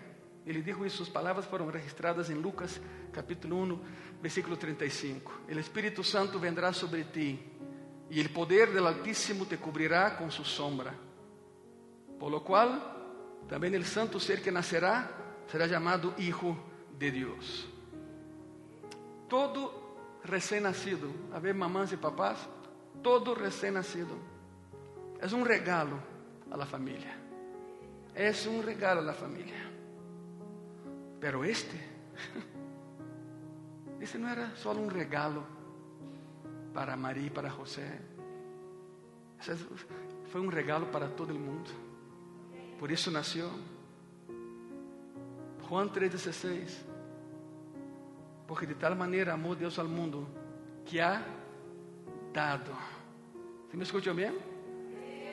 y 0.46 0.50
le 0.54 0.62
dijo, 0.62 0.87
y 0.87 0.88
sus 0.88 1.11
palabras 1.11 1.46
fueron 1.46 1.70
registradas 1.70 2.30
en 2.30 2.40
Lucas 2.40 2.80
capítulo 3.12 3.57
1, 3.57 3.80
versículo 4.22 4.57
35. 4.57 5.40
El 5.46 5.59
Espíritu 5.59 6.02
Santo 6.02 6.40
vendrá 6.40 6.72
sobre 6.72 7.04
ti 7.04 7.38
y 8.09 8.20
el 8.20 8.30
poder 8.30 8.72
del 8.72 8.87
Altísimo 8.87 9.44
te 9.44 9.59
cubrirá 9.59 10.16
con 10.16 10.30
su 10.30 10.46
sombra. 10.46 10.94
Por 12.18 12.33
lo 12.33 12.42
cual, 12.42 12.80
también 13.46 13.74
el 13.74 13.85
santo 13.85 14.18
ser 14.18 14.40
que 14.40 14.50
nacerá 14.50 15.11
será 15.46 15.66
llamado 15.66 16.14
Hijo 16.16 16.57
de 16.98 17.11
Dios. 17.11 17.68
Todo 19.28 20.20
recién 20.24 20.62
nacido, 20.62 21.11
a 21.35 21.38
ver 21.38 21.54
mamás 21.54 21.92
y 21.92 21.98
papás, 21.98 22.38
todo 23.02 23.35
recém-nascido. 23.35 24.33
É 25.20 25.27
um 25.35 25.42
regalo 25.42 26.03
à 26.50 26.66
família. 26.66 27.16
É 28.14 28.31
um 28.48 28.61
regalo 28.61 29.09
à 29.09 29.14
família. 29.14 29.72
Pero 31.20 31.44
este, 31.44 31.81
este 34.00 34.18
não 34.18 34.29
era 34.29 34.55
só 34.57 34.72
um 34.72 34.87
regalo 34.87 35.46
para 36.72 36.96
Maria 36.96 37.27
e 37.27 37.31
para 37.31 37.48
José. 37.48 38.00
Foi 40.31 40.40
um 40.40 40.48
regalo 40.48 40.87
para 40.87 41.09
todo 41.09 41.35
o 41.35 41.38
mundo. 41.38 41.70
Por 42.79 42.90
isso 42.90 43.11
nasceu. 43.11 43.50
Juan 45.68 45.88
3,16. 45.88 46.85
Porque 48.46 48.66
de 48.66 48.74
tal 48.74 48.94
maneira 48.94 49.33
amou 49.33 49.55
Deus 49.55 49.79
ao 49.79 49.88
mundo 49.88 50.29
que 50.85 51.00
ha 51.00 51.22
dado 52.33 52.77
¿Sí 53.74 53.79
me 53.79 53.83
escuchan 53.83 54.14
bien? 54.14 54.53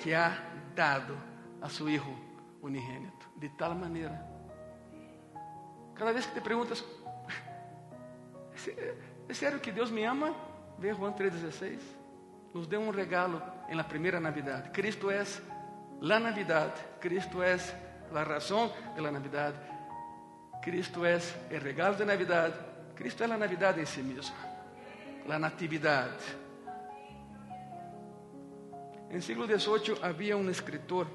Que 0.01 0.15
ha 0.15 0.37
dado 0.75 1.15
a 1.61 1.69
su 1.69 1.87
Hijo 1.87 2.13
unigénito. 2.61 3.27
De 3.35 3.49
tal 3.49 3.75
manera. 3.75 4.27
Cada 5.95 6.11
vez 6.11 6.25
que 6.25 6.33
te 6.33 6.41
preguntas, 6.41 6.83
¿es 9.29 9.37
serio 9.37 9.61
que 9.61 9.71
Dios 9.71 9.91
me 9.91 10.07
ama? 10.07 10.31
Ve 10.79 10.93
Juan 10.93 11.13
3,16. 11.13 11.77
Nos 12.53 12.67
deu 12.67 12.81
um 12.81 12.89
regalo 12.89 13.41
em 13.69 13.75
la 13.75 13.83
primeira 13.83 14.19
Navidad. 14.19 14.71
Cristo 14.71 15.09
é 15.09 15.23
la 16.01 16.19
Navidad. 16.19 16.73
Cristo 16.99 17.41
é 17.41 17.57
la 18.11 18.23
razão 18.23 18.71
de 18.95 19.01
la 19.01 19.11
Navidad. 19.11 19.53
Cristo 20.61 21.05
é 21.05 21.17
o 21.17 21.59
regalo 21.59 21.95
de 21.95 22.05
Navidad. 22.05 22.51
Cristo 22.95 23.23
é 23.23 23.27
la 23.27 23.37
Navidad 23.37 23.77
em 23.77 23.85
si 23.85 24.01
mesmo. 24.01 24.35
La 25.27 25.39
Natividad. 25.39 26.11
En 29.11 29.21
siglo 29.21 29.45
XVIII 29.45 29.97
había 30.01 30.37
un 30.37 30.49
escritor 30.49 31.05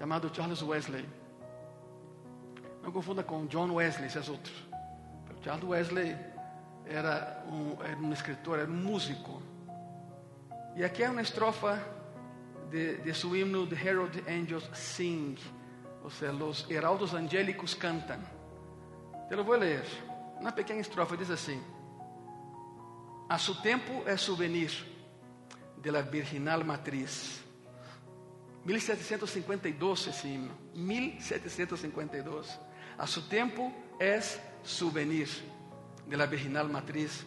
llamado 0.00 0.30
Charles 0.30 0.62
Wesley. 0.62 1.06
No 2.82 2.92
confunda 2.92 3.24
con 3.24 3.48
John 3.48 3.70
Wesley, 3.70 4.08
ese 4.08 4.18
es 4.18 4.28
otro. 4.28 4.52
Pero 5.24 5.40
Charles 5.40 5.64
Wesley 5.64 6.16
era 6.84 7.44
un, 7.48 7.78
era 7.84 7.96
un 7.96 8.12
escritor, 8.12 8.58
era 8.58 8.68
un 8.68 8.82
músico. 8.82 9.40
Y 10.76 10.82
aquí 10.82 11.04
hay 11.04 11.10
una 11.10 11.22
estrofa 11.22 11.78
de, 12.68 12.96
de 12.96 13.14
su 13.14 13.36
himno 13.36 13.68
The 13.68 13.76
Herald 13.76 14.28
Angels 14.28 14.68
Sing, 14.72 15.36
o 16.02 16.10
sea, 16.10 16.32
los 16.32 16.68
heraldos 16.68 17.14
angélicos 17.14 17.76
cantan. 17.76 18.26
Te 19.28 19.36
lo 19.36 19.44
vou 19.44 19.56
ler. 19.56 19.84
Uma 20.40 20.50
pequena 20.50 20.80
estrofa 20.80 21.16
diz 21.16 21.30
assim: 21.30 21.62
A 23.28 23.38
su 23.38 23.54
tempo 23.62 24.02
é 24.04 24.16
souvenir 24.16 24.91
de 25.82 25.90
la 25.90 26.02
virginal 26.02 26.64
matriz. 26.64 27.40
1752 28.64 30.06
esse 30.06 30.28
himno. 30.28 30.54
1752. 30.74 32.58
A 32.98 33.06
su 33.06 33.28
tempo 33.28 33.72
es 33.98 34.40
souvenir 34.62 35.28
de 36.06 36.16
la 36.16 36.26
virginal 36.26 36.68
matriz. 36.68 37.24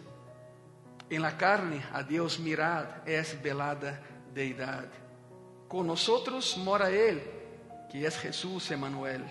En 1.09 1.21
la 1.21 1.37
carne 1.37 1.83
a 1.91 2.01
Deus 2.01 2.39
mirad 2.39 3.07
es 3.07 3.39
velada 3.41 4.01
deidade. 4.33 5.03
Com 5.67 5.85
nosotros 5.85 6.57
mora 6.57 6.89
Ele, 6.89 7.23
que 7.91 8.05
es 8.05 8.17
Jesús 8.17 8.71
Emanuel. 8.71 9.23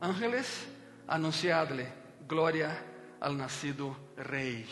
Ángeles, 0.00 0.66
anunciadle 1.06 1.92
glória 2.26 2.82
al 3.20 3.36
nacido 3.36 3.96
Rei. 4.16 4.66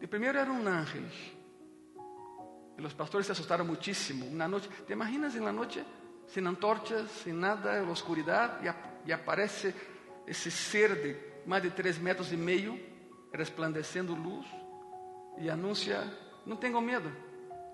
De 0.00 0.06
primeiro 0.06 0.38
era 0.38 0.50
um 0.50 0.66
ángel. 0.66 1.04
E 2.78 2.82
os 2.82 2.94
pastores 2.94 3.26
se 3.26 3.32
assustaram 3.32 3.66
muitíssimo. 3.66 4.24
Uma 4.26 4.48
noite, 4.48 4.68
¿te 4.86 4.94
imaginas 4.94 5.34
em 5.36 5.40
la 5.40 5.52
noite, 5.52 5.84
sem 6.26 6.46
antorchas, 6.46 7.10
sem 7.10 7.34
nada, 7.34 7.82
na 7.82 7.90
oscuridade, 7.90 8.66
e, 9.04 9.12
aparece 9.12 9.74
esse 10.26 10.50
ser 10.50 10.94
de 11.02 11.16
mais 11.46 11.62
de 11.62 11.70
três 11.70 11.98
metros 11.98 12.32
e 12.32 12.36
meio, 12.36 12.80
resplandecendo 13.30 14.14
luz, 14.14 14.46
e 15.36 15.50
anuncia: 15.50 16.02
Não 16.46 16.56
tenho 16.56 16.80
medo, 16.80 17.12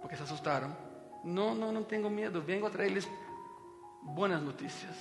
porque 0.00 0.16
se 0.16 0.22
assustaram. 0.24 0.76
Não, 1.22 1.54
não, 1.54 1.70
não 1.70 1.84
tenho 1.84 2.10
medo, 2.10 2.42
vengo 2.42 2.66
a 2.66 2.70
trazer 2.70 3.08
boas 4.02 4.42
notícias. 4.42 4.96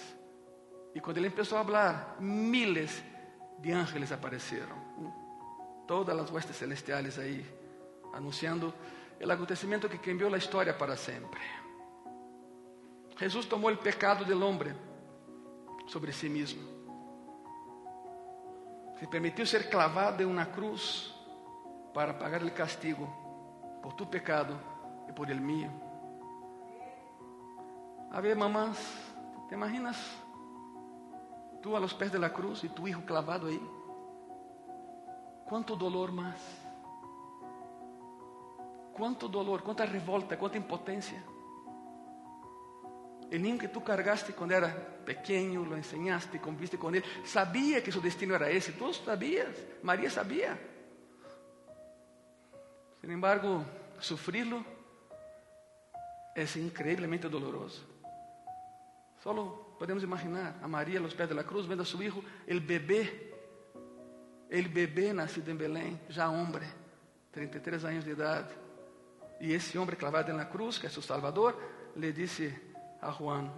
E 0.93 1.01
quando 1.01 1.17
ele 1.17 1.31
começou 1.31 1.57
a 1.57 1.65
falar, 1.65 2.17
miles 2.19 3.03
de 3.59 3.71
ángeles 3.71 4.11
apareceram. 4.11 4.84
Todas 5.87 6.17
as 6.17 6.31
huestes 6.31 6.55
celestiales 6.55 7.19
aí, 7.19 7.45
anunciando 8.13 8.73
o 9.21 9.31
acontecimento 9.31 9.89
que 9.89 9.97
cambiou 9.97 10.33
a 10.33 10.37
história 10.37 10.73
para 10.73 10.97
sempre. 10.97 11.41
Jesus 13.17 13.45
tomou 13.45 13.71
o 13.71 13.77
pecado 13.77 14.25
do 14.25 14.45
homem 14.45 14.75
sobre 15.87 16.11
si 16.11 16.27
mesmo. 16.27 16.61
Se 18.99 19.07
permitiu 19.07 19.45
ser 19.45 19.69
clavado 19.69 20.23
em 20.23 20.25
uma 20.25 20.45
cruz 20.45 21.13
para 21.93 22.13
pagar 22.13 22.43
o 22.43 22.51
castigo 22.51 23.07
por 23.81 23.93
tu 23.93 24.05
pecado 24.05 24.59
e 25.07 25.13
por 25.13 25.29
el 25.29 25.39
mío. 25.39 25.71
A 28.11 28.21
ver, 28.21 28.35
mamãs, 28.35 28.77
¿te 29.47 29.55
imaginas 29.55 29.97
tú 31.61 31.75
a 31.75 31.79
los 31.79 31.93
pés 31.93 32.11
de 32.11 32.19
la 32.19 32.31
cruz 32.31 32.63
y 32.63 32.69
tu 32.69 32.87
hijo 32.87 33.01
clavado 33.05 33.47
ahí? 33.47 33.61
¿Cuánto 35.47 35.75
dolor 35.75 36.11
más? 36.11 36.39
¿Cuánto 38.93 39.27
dolor? 39.27 39.61
¿Cuánta 39.63 39.85
revolta? 39.85 40.37
¿Cuánta 40.37 40.57
impotencia? 40.57 41.23
El 43.29 43.41
niño 43.41 43.57
que 43.57 43.67
tú 43.67 43.83
cargaste 43.83 44.33
cuando 44.33 44.55
era 44.55 44.73
pequeño, 45.05 45.65
lo 45.65 45.75
enseñaste, 45.75 46.39
conviste 46.39 46.77
con 46.77 46.95
él, 46.95 47.03
sabía 47.23 47.83
que 47.83 47.91
su 47.91 48.01
destino 48.01 48.35
era 48.35 48.49
ese. 48.49 48.71
Tú 48.71 48.93
sabías, 48.93 49.49
María 49.83 50.09
sabía. 50.09 50.57
Sin 53.01 53.11
embargo, 53.11 53.63
sufrirlo 53.99 54.63
es 56.35 56.55
increíblemente 56.55 57.29
doloroso. 57.29 57.83
Solo 59.21 59.75
podemos 59.77 60.03
imaginar 60.03 60.55
a 60.61 60.67
María 60.67 60.99
a 60.99 61.01
los 61.01 61.13
pies 61.13 61.29
de 61.29 61.35
la 61.35 61.43
cruz, 61.43 61.67
vendo 61.67 61.83
a 61.83 61.85
su 61.85 62.01
hijo, 62.01 62.23
el 62.47 62.61
bebé, 62.61 63.34
el 64.49 64.69
bebé 64.69 65.13
nacido 65.13 65.51
en 65.51 65.57
Belén, 65.57 66.01
já 66.09 66.29
hombre, 66.29 66.65
33 67.31 67.83
anos 67.85 68.05
de 68.05 68.11
idade. 68.11 68.53
E 69.39 69.53
esse 69.53 69.77
homem 69.77 69.95
clavado 69.95 70.31
na 70.33 70.45
cruz, 70.45 70.77
que 70.77 70.87
é 70.87 70.89
seu 70.89 71.01
Salvador, 71.01 71.59
lhe 71.95 72.13
disse 72.13 72.53
a 73.01 73.11
Juan: 73.11 73.51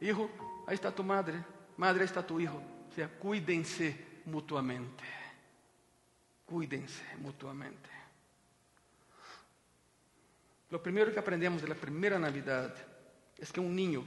Hijo, 0.00 0.30
aí 0.66 0.74
está 0.74 0.90
tu 0.90 1.04
madre, 1.04 1.44
madre, 1.76 2.02
aí 2.02 2.06
está 2.06 2.22
tu 2.22 2.40
hijo. 2.40 2.56
O 2.88 2.92
sea, 2.94 3.08
cuídense 3.08 4.22
mutuamente. 4.24 5.04
Cuídense 6.46 7.04
mutuamente. 7.18 7.90
Lo 10.70 10.80
primeiro 10.80 11.12
que 11.12 11.18
aprendemos 11.18 11.62
da 11.62 11.74
primeira 11.74 12.18
Navidad 12.18 12.72
é 13.38 13.44
que 13.44 13.60
um 13.60 13.68
ninho 13.68 14.04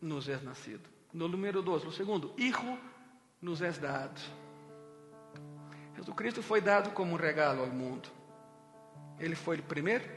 nos 0.00 0.28
é 0.28 0.36
nascido. 0.38 0.88
No 1.12 1.28
número 1.28 1.62
dois, 1.62 1.84
o 1.84 1.92
segundo, 1.92 2.34
hijo 2.38 2.78
nos 3.42 3.62
é 3.62 3.70
dado. 3.72 4.20
Jesus 6.00 6.16
Cristo 6.16 6.42
foi 6.42 6.62
dado 6.62 6.92
como 6.92 7.12
um 7.12 7.16
regalo 7.16 7.60
ao 7.60 7.66
mundo. 7.66 8.08
Ele 9.18 9.34
foi 9.34 9.58
o 9.58 9.62
primeiro 9.62 10.08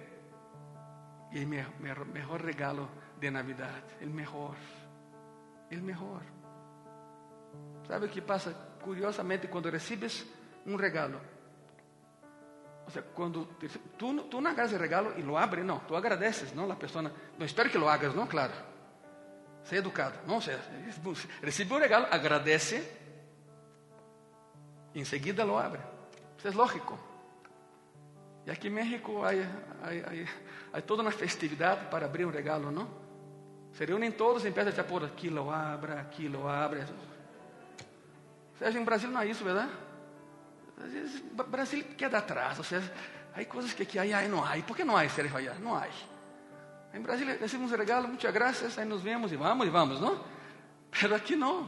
e 1.29 1.43
o 1.43 1.47
melhor 1.47 2.39
regalo 2.41 2.89
de 3.19 3.29
Navidad. 3.29 3.83
O 4.01 4.05
melhor. 4.07 4.55
O 5.69 5.75
melhor. 5.75 6.21
¿Sabe 7.85 8.05
o 8.05 8.09
que 8.09 8.21
passa? 8.21 8.53
Curiosamente, 8.81 9.49
quando 9.49 9.69
recebes 9.69 10.25
um 10.65 10.77
regalo. 10.77 11.19
O 12.87 12.91
sea, 12.91 13.01
quando 13.01 13.45
tu, 13.97 14.23
tu 14.23 14.39
não 14.39 14.51
agarras 14.51 14.71
o 14.71 14.77
regalo 14.77 15.13
e 15.17 15.21
lo 15.21 15.37
abres, 15.37 15.65
não. 15.65 15.79
Tu 15.79 15.95
agradeces, 15.97 16.53
não? 16.53 16.71
A 16.71 16.77
pessoa. 16.77 17.11
Não 17.37 17.45
espero 17.45 17.69
que 17.69 17.77
lo 17.77 17.89
hagas, 17.89 18.15
não? 18.15 18.25
Claro. 18.25 18.53
Ser 19.65 19.77
educado. 19.77 20.17
Não, 20.25 20.39
seja, 20.39 20.61
recebe 21.41 21.73
um 21.73 21.79
regalo, 21.79 22.07
agradece. 22.09 23.02
E 24.93 24.99
em 24.99 25.05
seguida 25.05 25.43
lo 25.43 25.57
abre. 25.57 25.81
Isso 26.37 26.47
é 26.47 26.51
lógico. 26.51 26.97
E 28.45 28.51
aqui 28.51 28.67
em 28.67 28.71
México 28.71 29.21
há, 30.73 30.81
toda 30.81 31.01
uma 31.01 31.11
festividade 31.11 31.85
para 31.89 32.05
abrir 32.05 32.25
um 32.25 32.31
regalo, 32.31 32.71
não? 32.71 32.87
Se 33.73 33.85
reúnem 33.85 34.11
todos 34.11 34.45
em 34.45 34.51
pé 34.51 34.65
de 34.65 34.83
por 34.83 35.03
aqui 35.03 35.29
lo 35.29 35.49
abra, 35.49 36.01
aqui 36.01 36.27
lo 36.27 36.47
abre. 36.47 36.81
Ou 36.81 38.57
seja, 38.59 38.79
em 38.79 38.83
Brasil 38.83 39.09
não 39.09 39.21
é 39.21 39.27
isso, 39.27 39.43
verdade? 39.43 39.71
Vezes, 40.77 41.23
Brasil 41.47 41.83
queda 41.97 42.17
atrás. 42.17 42.57
Ou 42.57 42.63
seja, 42.63 42.91
há 43.33 43.43
coisas 43.45 43.73
que 43.73 43.83
aqui 43.83 43.97
há 43.97 44.23
e 44.23 44.27
não 44.27 44.43
há. 44.43 44.57
Por 44.67 44.75
que 44.75 44.83
não 44.83 44.95
há, 44.95 45.07
Sérgio? 45.09 45.35
Allá? 45.35 45.55
Não 45.59 45.75
há. 45.75 45.87
Em 46.93 47.01
Brasil 47.01 47.59
um 47.59 47.65
regalo, 47.67 48.07
muitas 48.07 48.31
graças, 48.31 48.77
aí 48.77 48.85
nos 48.85 49.01
vemos 49.01 49.31
e 49.31 49.35
vamos 49.35 49.65
e 49.65 49.69
vamos, 49.69 49.99
não? 49.99 50.23
Mas 50.91 51.11
aqui 51.11 51.35
não. 51.35 51.67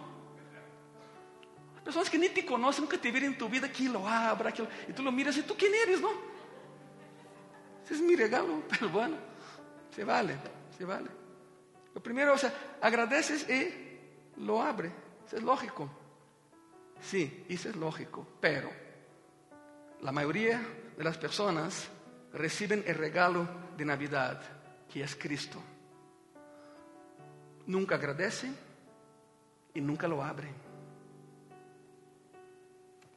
Pessoas 1.86 2.10
que 2.10 2.18
nem 2.18 2.32
te 2.32 2.42
conhecem, 2.42 2.82
nunca 2.82 2.98
te 2.98 3.12
viram 3.12 3.28
em 3.28 3.34
tua 3.34 3.48
vida, 3.48 3.68
aquilo, 3.68 4.06
abra, 4.08 4.50
aquilo. 4.50 4.68
E 4.90 4.92
tu 4.92 5.04
lo 5.04 5.12
miras 5.12 5.38
e 5.38 5.44
tu 5.44 5.54
quem 5.54 5.72
eres, 5.84 6.02
não? 6.02 6.20
Vocês 7.84 8.02
me 8.02 8.16
regalam, 8.16 8.64
pero 8.68 8.90
bueno, 8.90 9.20
se 9.92 10.04
vale, 10.04 10.36
se 10.76 10.84
vale. 10.84 11.10
O 11.94 12.00
primeiro, 12.00 12.34
o 12.34 12.38
sea, 12.38 12.52
agradeces 12.82 13.48
e 13.48 14.34
lo 14.38 14.60
abre. 14.60 14.92
Isso 15.28 15.36
é 15.36 15.40
lógico. 15.40 15.88
Sí, 17.00 17.46
isso 17.50 17.70
é 17.70 17.74
lógico, 17.74 18.26
pero 18.42 18.72
la 20.02 20.12
mayoría 20.12 20.60
de 20.98 21.04
las 21.04 21.18
personas 21.18 21.88
reciben 22.34 22.84
el 22.88 22.96
regalo 22.96 23.48
de 23.78 23.86
Navidad, 23.86 24.42
que 24.92 25.04
es 25.04 25.16
Cristo. 25.16 25.62
Nunca 27.68 27.96
agradecen 27.96 28.58
y 29.76 29.82
nunca 29.82 30.08
lo 30.08 30.24
abren. 30.24 30.65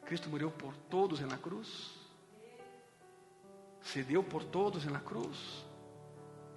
Cristo 0.09 0.31
murió 0.31 0.51
por 0.51 0.75
todos 0.89 1.21
en 1.21 1.29
la 1.29 1.37
cruz. 1.37 1.95
Se 3.83 4.03
dio 4.05 4.23
por 4.23 4.47
todos 4.47 4.87
en 4.87 4.95
la 4.95 5.01
cruz. 5.01 5.67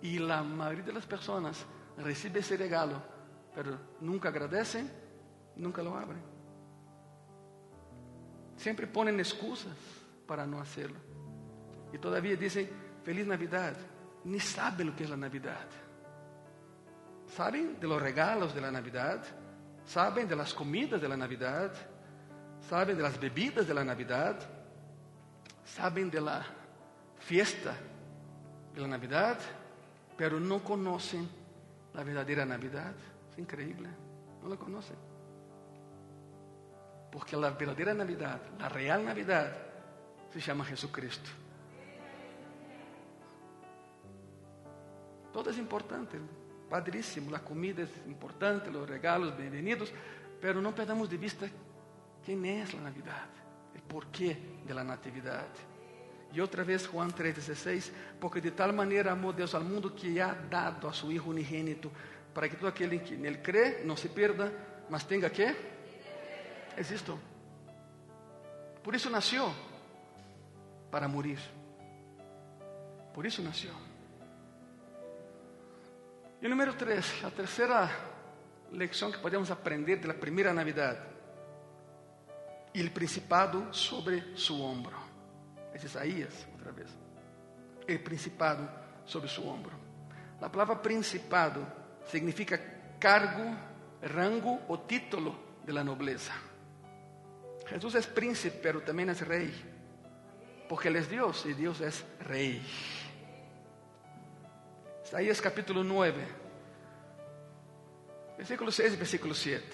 Y 0.02 0.20
la 0.20 0.42
mayoría 0.42 0.86
de 0.86 0.94
las 0.94 1.06
personas 1.06 1.66
recibe 1.98 2.40
ese 2.40 2.56
regalo, 2.56 3.04
pero 3.54 3.78
nunca 4.00 4.30
agradecen, 4.30 4.90
nunca 5.58 5.84
lo 5.84 5.98
abren. 5.98 6.24
Siempre 8.56 8.88
ponen 8.88 9.20
excusas 9.20 9.76
para 10.26 10.48
no 10.48 10.62
hacerlo. 10.62 11.00
Y 11.92 11.98
todavía 11.98 12.38
dicen, 12.38 12.70
feliz 13.04 13.28
Navidad. 13.28 13.76
Ni 14.24 14.40
saben 14.40 14.88
lo 14.88 14.96
que 14.96 15.04
es 15.04 15.10
la 15.10 15.18
Navidad. 15.18 15.68
Saben 17.28 17.78
de 17.82 17.88
los 17.88 18.02
regalos 18.02 18.56
de 18.56 18.62
la 18.62 18.72
Navidad. 18.72 19.26
Saben 19.84 20.26
de 20.26 20.38
las 20.38 20.54
comidas 20.54 21.02
de 21.02 21.10
la 21.10 21.18
Navidad. 21.18 21.74
Saben 22.72 22.96
de 22.96 23.04
las 23.04 23.20
bebidas 23.20 23.68
de 23.68 23.74
la 23.74 23.84
Navidad. 23.84 24.40
Saben 25.66 26.10
de 26.10 26.22
la 26.22 26.42
fiesta 27.20 27.76
de 28.74 28.80
la 28.80 28.88
Navidad. 28.88 29.38
Pero 30.16 30.40
no 30.40 30.64
conocen 30.64 31.28
la 31.94 32.02
verdadera 32.02 32.46
Navidad. 32.46 32.94
Es 33.30 33.38
increíble. 33.38 33.90
No 34.42 34.48
la 34.48 34.56
conocen. 34.56 34.96
Porque 37.12 37.36
la 37.36 37.50
verdadera 37.50 37.94
Navidad, 37.94 38.40
la 38.58 38.70
real 38.70 39.04
Navidad, 39.04 39.52
se 40.32 40.40
chama 40.40 40.64
Jesucristo. 40.64 41.30
Todo 45.34 45.50
es 45.50 45.58
importante, 45.58 46.18
padrísimo, 46.70 47.32
la 47.32 47.40
comida 47.40 47.84
es 47.84 47.90
importante, 48.08 48.72
los 48.72 48.88
regalos, 48.88 49.38
bienvenidos, 49.38 49.92
pero 50.40 50.62
no 50.62 50.74
perdamos 50.74 51.10
de 51.10 51.18
vista 51.18 51.50
quién 52.26 52.46
es 52.46 52.74
la 52.74 52.82
Navidad, 52.82 53.28
el 53.76 53.82
porquê 53.82 54.38
de 54.66 54.74
la 54.74 54.84
Natividad. 54.84 55.48
E 56.34 56.40
outra 56.40 56.64
vez 56.64 56.88
Juan 56.88 57.12
3,16, 57.12 57.92
porque 58.20 58.40
de 58.40 58.52
tal 58.52 58.72
maneira 58.72 59.12
amou 59.12 59.34
Deus 59.34 59.54
ao 59.54 59.64
mundo 59.64 59.92
que 59.92 60.20
ha 60.22 60.32
dado 60.34 60.88
a 60.88 60.94
seu 60.94 61.12
Hijo 61.12 61.30
unigênito, 61.30 61.92
para 62.34 62.48
que 62.48 62.56
todo 62.56 62.70
aquele 62.70 63.00
que 63.00 63.18
nele 63.18 63.40
crê 63.40 63.84
não 63.84 63.98
se 63.98 64.08
perda, 64.08 64.48
mas 64.90 65.04
tenha 65.04 65.30
que? 65.30 65.54
Existo. 66.78 67.20
Por 68.82 68.96
isso 68.96 69.10
nasceu, 69.10 69.54
para 70.90 71.08
morir. 71.08 71.40
Por 73.14 73.26
isso 73.26 73.42
nasceu. 73.42 73.74
E 76.42 76.48
número 76.48 76.74
3, 76.74 77.26
a 77.26 77.30
terceira 77.30 77.90
lição 78.72 79.12
que 79.12 79.20
podemos 79.20 79.52
aprender 79.52 79.98
da 79.98 80.14
primeira 80.14 80.54
Navidad. 80.54 80.98
E 82.74 82.80
o 82.80 82.90
principado 82.92 83.74
sobre 83.74 84.38
su 84.38 84.62
ombro. 84.64 84.96
Es 85.74 85.84
Isaías, 85.84 86.48
otra 86.56 86.72
vez. 86.72 86.88
El 87.88 88.00
principado 88.00 88.70
sobre 89.06 89.28
su 89.28 89.48
hombro. 89.48 89.74
La 90.40 90.52
palabra 90.52 90.82
principado 90.82 91.68
significa 92.06 92.60
cargo, 92.98 93.44
rango 94.02 94.62
o 94.70 94.80
título 94.80 95.36
de 95.66 95.74
la 95.74 95.84
nobleza. 95.84 96.34
Jesús 97.68 97.96
es 97.96 98.08
príncipe, 98.08 98.60
pero 98.62 98.82
también 98.82 99.10
es 99.10 99.26
rey. 99.26 99.52
Porque 100.68 100.88
Él 100.88 100.96
es 100.96 101.10
Dios 101.10 101.46
y 101.46 101.54
Dios 101.54 101.82
es 101.82 102.06
rey. 102.22 102.62
Isaías 105.04 105.42
capítulo 105.42 105.84
9, 105.84 106.26
versículo 108.38 108.72
6 108.72 108.94
y 108.94 108.96
versículo 108.96 109.34
7. 109.34 109.66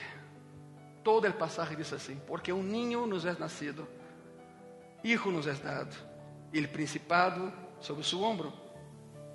Todo 1.07 1.25
el 1.25 1.35
pasaje 1.35 1.73
dice 1.73 1.95
así, 1.95 2.19
porque 2.27 2.51
un 2.51 2.69
niño 2.69 3.07
nos 3.07 3.23
es 3.23 3.39
nacido 3.39 3.87
Hijo 5.03 5.31
nos 5.31 5.47
es 5.47 5.63
dado, 5.63 5.87
e 6.51 6.59
o 6.59 6.67
principado 6.67 7.49
sobre 7.79 8.03
su 8.03 8.21
hombro, 8.21 8.51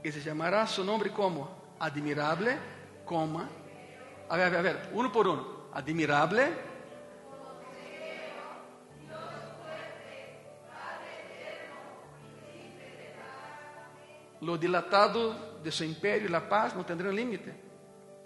e 0.05 0.13
se 0.13 0.21
llamará 0.21 0.67
su 0.67 0.85
nombre 0.85 1.09
como 1.09 1.49
admirable, 1.81 2.59
coma, 3.07 3.49
a 4.29 4.37
ver, 4.37 4.47
a 4.49 4.51
ver, 4.51 4.59
a 4.59 4.63
ver, 4.63 4.91
uno 4.93 5.11
por 5.11 5.27
uno, 5.27 5.73
admirable, 5.73 6.53
lo 14.43 14.59
dilatado 14.59 15.57
de 15.65 15.73
su 15.73 15.85
imperio 15.85 16.29
y 16.29 16.31
la 16.31 16.47
paz 16.47 16.77
no 16.77 16.85
tendrán 16.85 17.17
límite. 17.17 17.57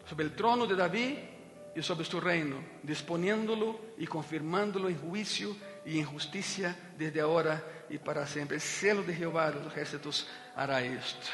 Sobre 0.04 0.24
el 0.24 0.34
trono 0.34 0.66
de 0.66 0.74
David 0.74 1.35
y 1.76 1.82
sobre 1.82 2.06
su 2.06 2.18
reino, 2.18 2.56
disponiéndolo 2.82 3.78
y 3.98 4.06
confirmándolo 4.06 4.88
en 4.88 4.98
juicio 4.98 5.54
e 5.84 5.98
em 5.98 6.02
justiça 6.02 6.74
desde 6.96 7.20
agora 7.20 7.62
e 7.90 7.98
para 7.98 8.26
sempre. 8.26 8.58
Selo 8.58 9.04
de 9.04 9.12
Jeová 9.12 9.50
dos 9.50 9.70
ejércitos 9.70 10.26
hará 10.56 10.80
isto. 10.80 11.28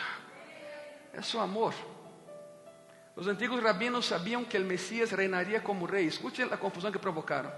É 1.15 1.23
seu 1.23 1.41
amor. 1.41 1.73
Os 3.15 3.29
antigos 3.29 3.63
rabinos 3.63 4.07
sabiam 4.07 4.45
que 4.45 4.59
o 4.59 4.65
Messias 4.65 5.13
reinaria 5.13 5.61
como 5.61 5.87
rei. 5.87 6.07
Escute 6.07 6.43
a 6.43 6.57
confusão 6.57 6.91
que 6.91 6.99
provocaram. 6.99 7.53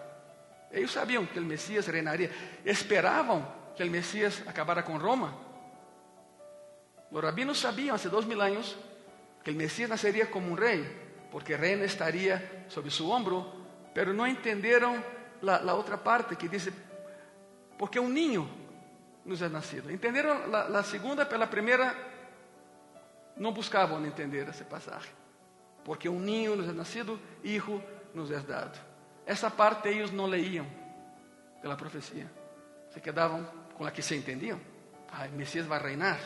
Eles 0.70 0.90
sabiam 0.90 1.24
que 1.24 1.38
o 1.38 1.42
Messias 1.42 1.86
reinaria. 1.86 2.30
Esperavam 2.66 3.48
que 3.74 3.82
o 3.82 3.90
Messias 3.90 4.42
acabara 4.46 4.82
com 4.82 4.98
Roma. 4.98 5.32
Os 7.10 7.22
rabinos 7.22 7.58
sabiam, 7.58 7.96
há 7.96 8.08
dois 8.08 8.26
mil 8.26 8.42
anos, 8.42 8.76
que 9.42 9.52
o 9.52 9.54
Messias 9.54 9.88
nasceria 9.88 10.26
como 10.26 10.50
um 10.50 10.54
rei, 10.54 10.84
porque 11.34 11.52
o 11.52 11.58
reino 11.58 11.82
estaria 11.82 12.38
sobre 12.68 12.92
seu 12.92 13.10
ombro, 13.10 13.44
pero 13.92 14.14
não 14.14 14.24
entenderam 14.24 15.02
la, 15.42 15.58
la 15.58 15.74
otra 15.74 15.98
parte 15.98 16.36
que 16.36 16.48
dice, 16.48 16.72
porque 17.76 17.98
un 17.98 18.14
niño 18.14 18.46
nos 19.24 19.42
es 19.42 19.50
nacido. 19.50 19.90
¿Entendieron 19.90 20.48
la, 20.52 20.68
la 20.68 20.84
segunda? 20.84 21.26
Pero 21.26 21.40
la 21.40 21.50
primera 21.50 21.92
no 23.36 23.50
buscaban 23.50 24.04
entender 24.04 24.48
ese 24.48 24.62
pasaje. 24.62 25.10
Porque 25.84 26.08
un 26.08 26.24
niño 26.24 26.54
nos 26.54 26.68
es 26.68 26.74
nacido, 26.74 27.18
hijo 27.42 27.82
nos 28.14 28.30
es 28.30 28.46
dado. 28.46 28.70
Essa 29.26 29.50
parte 29.50 29.90
ellos 29.90 30.12
no 30.12 30.28
leían 30.28 30.68
de 31.60 31.68
la 31.68 31.76
profecía. 31.76 32.30
Se 32.92 33.00
quedavam 33.00 33.44
com 33.76 33.84
a 33.84 33.90
que 33.90 34.02
se 34.02 34.14
entendiam. 34.14 34.60
Ah, 35.10 35.26
o 35.26 35.36
Messias 35.36 35.66
vai 35.66 35.80
reinar. 35.80 36.20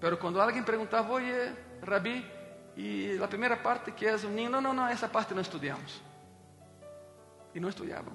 Pero 0.00 0.18
quando 0.18 0.40
alguém 0.40 0.64
perguntava, 0.64 1.12
oye, 1.12 1.54
Rabi, 1.82 2.41
e 2.76 3.18
a 3.22 3.28
primeira 3.28 3.56
parte 3.56 3.92
que 3.92 4.06
é 4.06 4.14
um 4.16 4.30
ninho, 4.30 4.50
não, 4.50 4.60
não, 4.60 4.72
não, 4.72 4.86
essa 4.86 5.08
parte 5.08 5.34
não 5.34 5.42
estudamos 5.42 6.00
e 7.54 7.60
não 7.60 7.68
estudavam. 7.68 8.14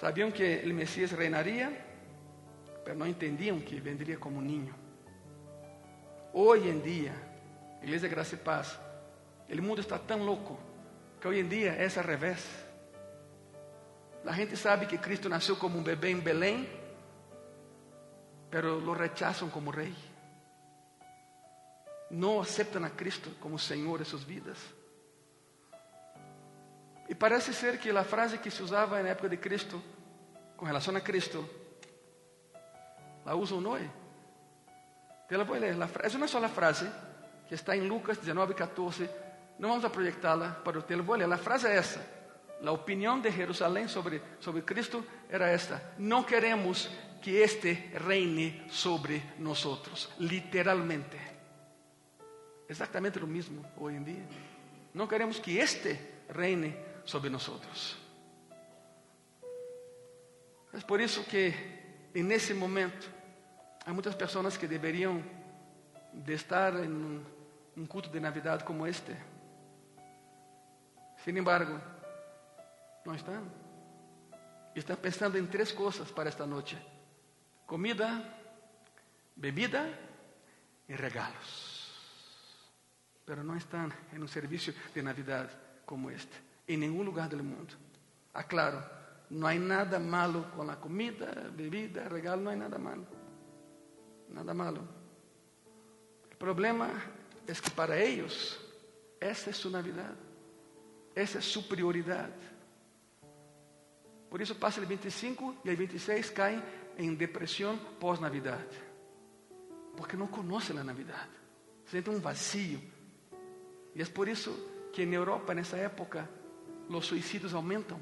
Sabiam 0.00 0.30
que 0.30 0.62
o 0.64 0.74
Messias 0.74 1.12
reinaria, 1.12 1.70
mas 2.86 2.96
não 2.96 3.06
entendiam 3.06 3.60
que 3.60 3.78
vendria 3.78 4.16
como 4.16 4.38
um 4.38 4.40
ninho. 4.40 4.74
Hoje 6.32 6.68
em 6.68 6.80
dia, 6.80 7.14
Igreja 7.82 8.08
de 8.08 8.14
Graça 8.14 8.34
e 8.34 8.38
Paz, 8.38 8.78
o 9.48 9.62
mundo 9.62 9.80
está 9.80 9.98
tão 9.98 10.22
louco 10.22 10.58
que 11.20 11.28
hoje 11.28 11.40
em 11.40 11.48
dia 11.48 11.72
é 11.72 11.86
ao 11.86 12.04
revés. 12.04 12.46
A 14.24 14.32
gente 14.32 14.56
sabe 14.56 14.86
que 14.86 14.98
Cristo 14.98 15.28
nasceu 15.28 15.56
como 15.56 15.78
um 15.78 15.82
bebê 15.82 16.10
em 16.10 16.20
Belém, 16.20 16.68
pero 18.50 18.78
lo 18.78 18.94
rechazam 18.94 19.48
como 19.50 19.70
rei. 19.70 19.94
Não 22.10 22.40
aceitam 22.40 22.84
a 22.84 22.90
Cristo 22.90 23.30
como 23.40 23.58
Senhor 23.58 23.98
de 23.98 24.04
suas 24.04 24.24
vidas. 24.24 24.58
E 27.08 27.14
parece 27.14 27.52
ser 27.52 27.78
que 27.78 27.90
a 27.90 28.04
frase 28.04 28.38
que 28.38 28.50
se 28.50 28.62
usava 28.62 29.02
na 29.02 29.10
época 29.10 29.28
de 29.28 29.36
Cristo, 29.36 29.82
com 30.56 30.64
relação 30.64 30.94
a 30.94 31.00
Cristo, 31.00 31.48
la 33.24 33.34
usam 33.34 33.64
hoje. 33.66 33.90
Te 35.28 35.36
la 35.36 35.44
voy 35.44 35.58
a 35.58 35.60
leer. 35.60 35.76
La 35.76 35.88
es 36.04 36.14
una 36.14 36.26
sola 36.26 36.48
frase 36.48 36.90
que 37.48 37.54
está 37.54 37.74
em 37.74 37.86
Lucas 37.86 38.18
19, 38.18 38.54
14. 38.54 39.08
Não 39.58 39.68
vamos 39.68 39.84
a 39.84 39.90
proyectarla, 39.90 40.60
pero 40.64 40.82
te 40.82 40.96
la 40.96 41.02
voy 41.02 41.22
a 41.22 41.36
frase 41.36 41.68
é 41.68 41.76
essa. 41.76 42.00
A 42.64 42.70
opinião 42.72 43.20
de 43.20 43.30
Jerusalém 43.30 43.88
sobre, 43.88 44.20
sobre 44.38 44.62
Cristo 44.62 45.04
era 45.28 45.48
esta: 45.48 45.94
Não 45.98 46.24
queremos 46.24 46.90
que 47.22 47.36
este 47.36 47.92
reine 47.94 48.66
sobre 48.68 49.22
nós. 49.38 50.08
Literalmente. 50.18 51.29
Exatamente 52.70 53.18
o 53.18 53.26
mesmo 53.26 53.66
hoje 53.76 53.96
em 53.96 54.04
dia. 54.04 54.24
Não 54.94 55.08
queremos 55.08 55.40
que 55.40 55.58
este 55.58 55.98
reine 56.32 56.72
sobre 57.04 57.28
nós. 57.28 57.50
É 60.72 60.80
por 60.86 61.00
isso 61.00 61.24
que, 61.24 61.52
nesse 62.14 62.54
momento, 62.54 63.10
há 63.84 63.92
muitas 63.92 64.14
pessoas 64.14 64.56
que 64.56 64.68
deveriam 64.68 65.20
de 66.14 66.32
estar 66.32 66.72
um, 66.76 67.24
um 67.76 67.86
culto 67.86 68.08
de 68.08 68.20
Navidad 68.20 68.62
como 68.62 68.86
este. 68.86 69.16
Sin 71.24 71.36
embargo, 71.36 71.76
não 73.04 73.16
estão. 73.16 73.50
Estão 74.76 74.94
pensando 74.94 75.36
em 75.36 75.44
três 75.44 75.72
coisas 75.72 76.08
para 76.12 76.28
esta 76.28 76.46
noite: 76.46 76.78
comida, 77.66 78.24
bebida 79.34 79.92
e 80.88 80.94
regalos. 80.94 81.69
Pero 83.30 83.44
não 83.44 83.56
estão 83.56 83.88
em 84.12 84.20
um 84.20 84.26
serviço 84.26 84.74
de 84.92 85.02
Navidad 85.02 85.48
como 85.86 86.10
este 86.10 86.32
em 86.66 86.76
nenhum 86.76 87.00
lugar 87.04 87.28
do 87.28 87.36
mundo. 87.44 87.76
Aclaro, 88.34 88.82
não 89.30 89.46
há 89.46 89.54
nada 89.54 90.00
malo 90.00 90.50
com 90.56 90.68
a 90.68 90.74
comida, 90.74 91.48
bebida, 91.54 92.08
regalo, 92.08 92.42
não 92.42 92.50
há 92.50 92.56
nada 92.56 92.76
malo. 92.76 93.06
Nada 94.28 94.52
malo. 94.52 94.88
O 96.32 96.36
problema 96.38 96.90
é 97.46 97.52
que 97.54 97.70
para 97.70 97.96
eles, 97.96 98.58
essa 99.20 99.50
é 99.50 99.52
sua 99.52 99.70
Navidade. 99.70 100.18
Essa 101.14 101.38
é 101.38 101.40
sua 101.40 101.62
prioridade. 101.62 102.34
Por 104.28 104.40
isso 104.40 104.56
passa 104.56 104.80
o 104.80 104.86
25 104.86 105.58
e 105.64 105.70
o 105.70 105.76
26 105.76 106.30
caem 106.30 106.60
em 106.98 107.14
depressão 107.14 107.78
pós-Navidade. 108.00 108.76
Porque 109.96 110.16
não 110.16 110.26
conhecem 110.26 110.76
a 110.76 110.82
Navidade. 110.82 111.30
Sentem 111.86 112.12
um 112.12 112.18
vazio. 112.18 112.98
E 113.94 114.02
é 114.02 114.04
por 114.06 114.28
isso 114.28 114.52
que 114.92 115.04
na 115.06 115.14
Europa, 115.14 115.54
nessa 115.54 115.76
época, 115.76 116.28
os 116.88 117.06
suicídios 117.06 117.54
aumentam. 117.54 118.00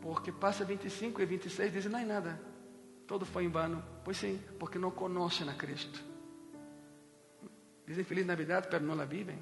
Porque 0.00 0.32
passa 0.32 0.64
25 0.64 1.20
e 1.20 1.26
26 1.26 1.72
dizem, 1.72 1.92
não 1.92 1.98
é 1.98 2.04
nada, 2.04 2.40
todo 3.06 3.26
foi 3.26 3.44
em 3.44 3.48
vano. 3.48 3.82
Pois 4.04 4.16
sim, 4.16 4.40
porque 4.58 4.78
não 4.78 4.90
conhecem 4.90 5.48
a 5.48 5.54
Cristo. 5.54 6.02
Dizem 7.86 8.04
Feliz 8.04 8.24
Navidade, 8.24 8.68
mas 8.70 8.82
não 8.82 8.94
la 8.94 9.04
vivem. 9.04 9.38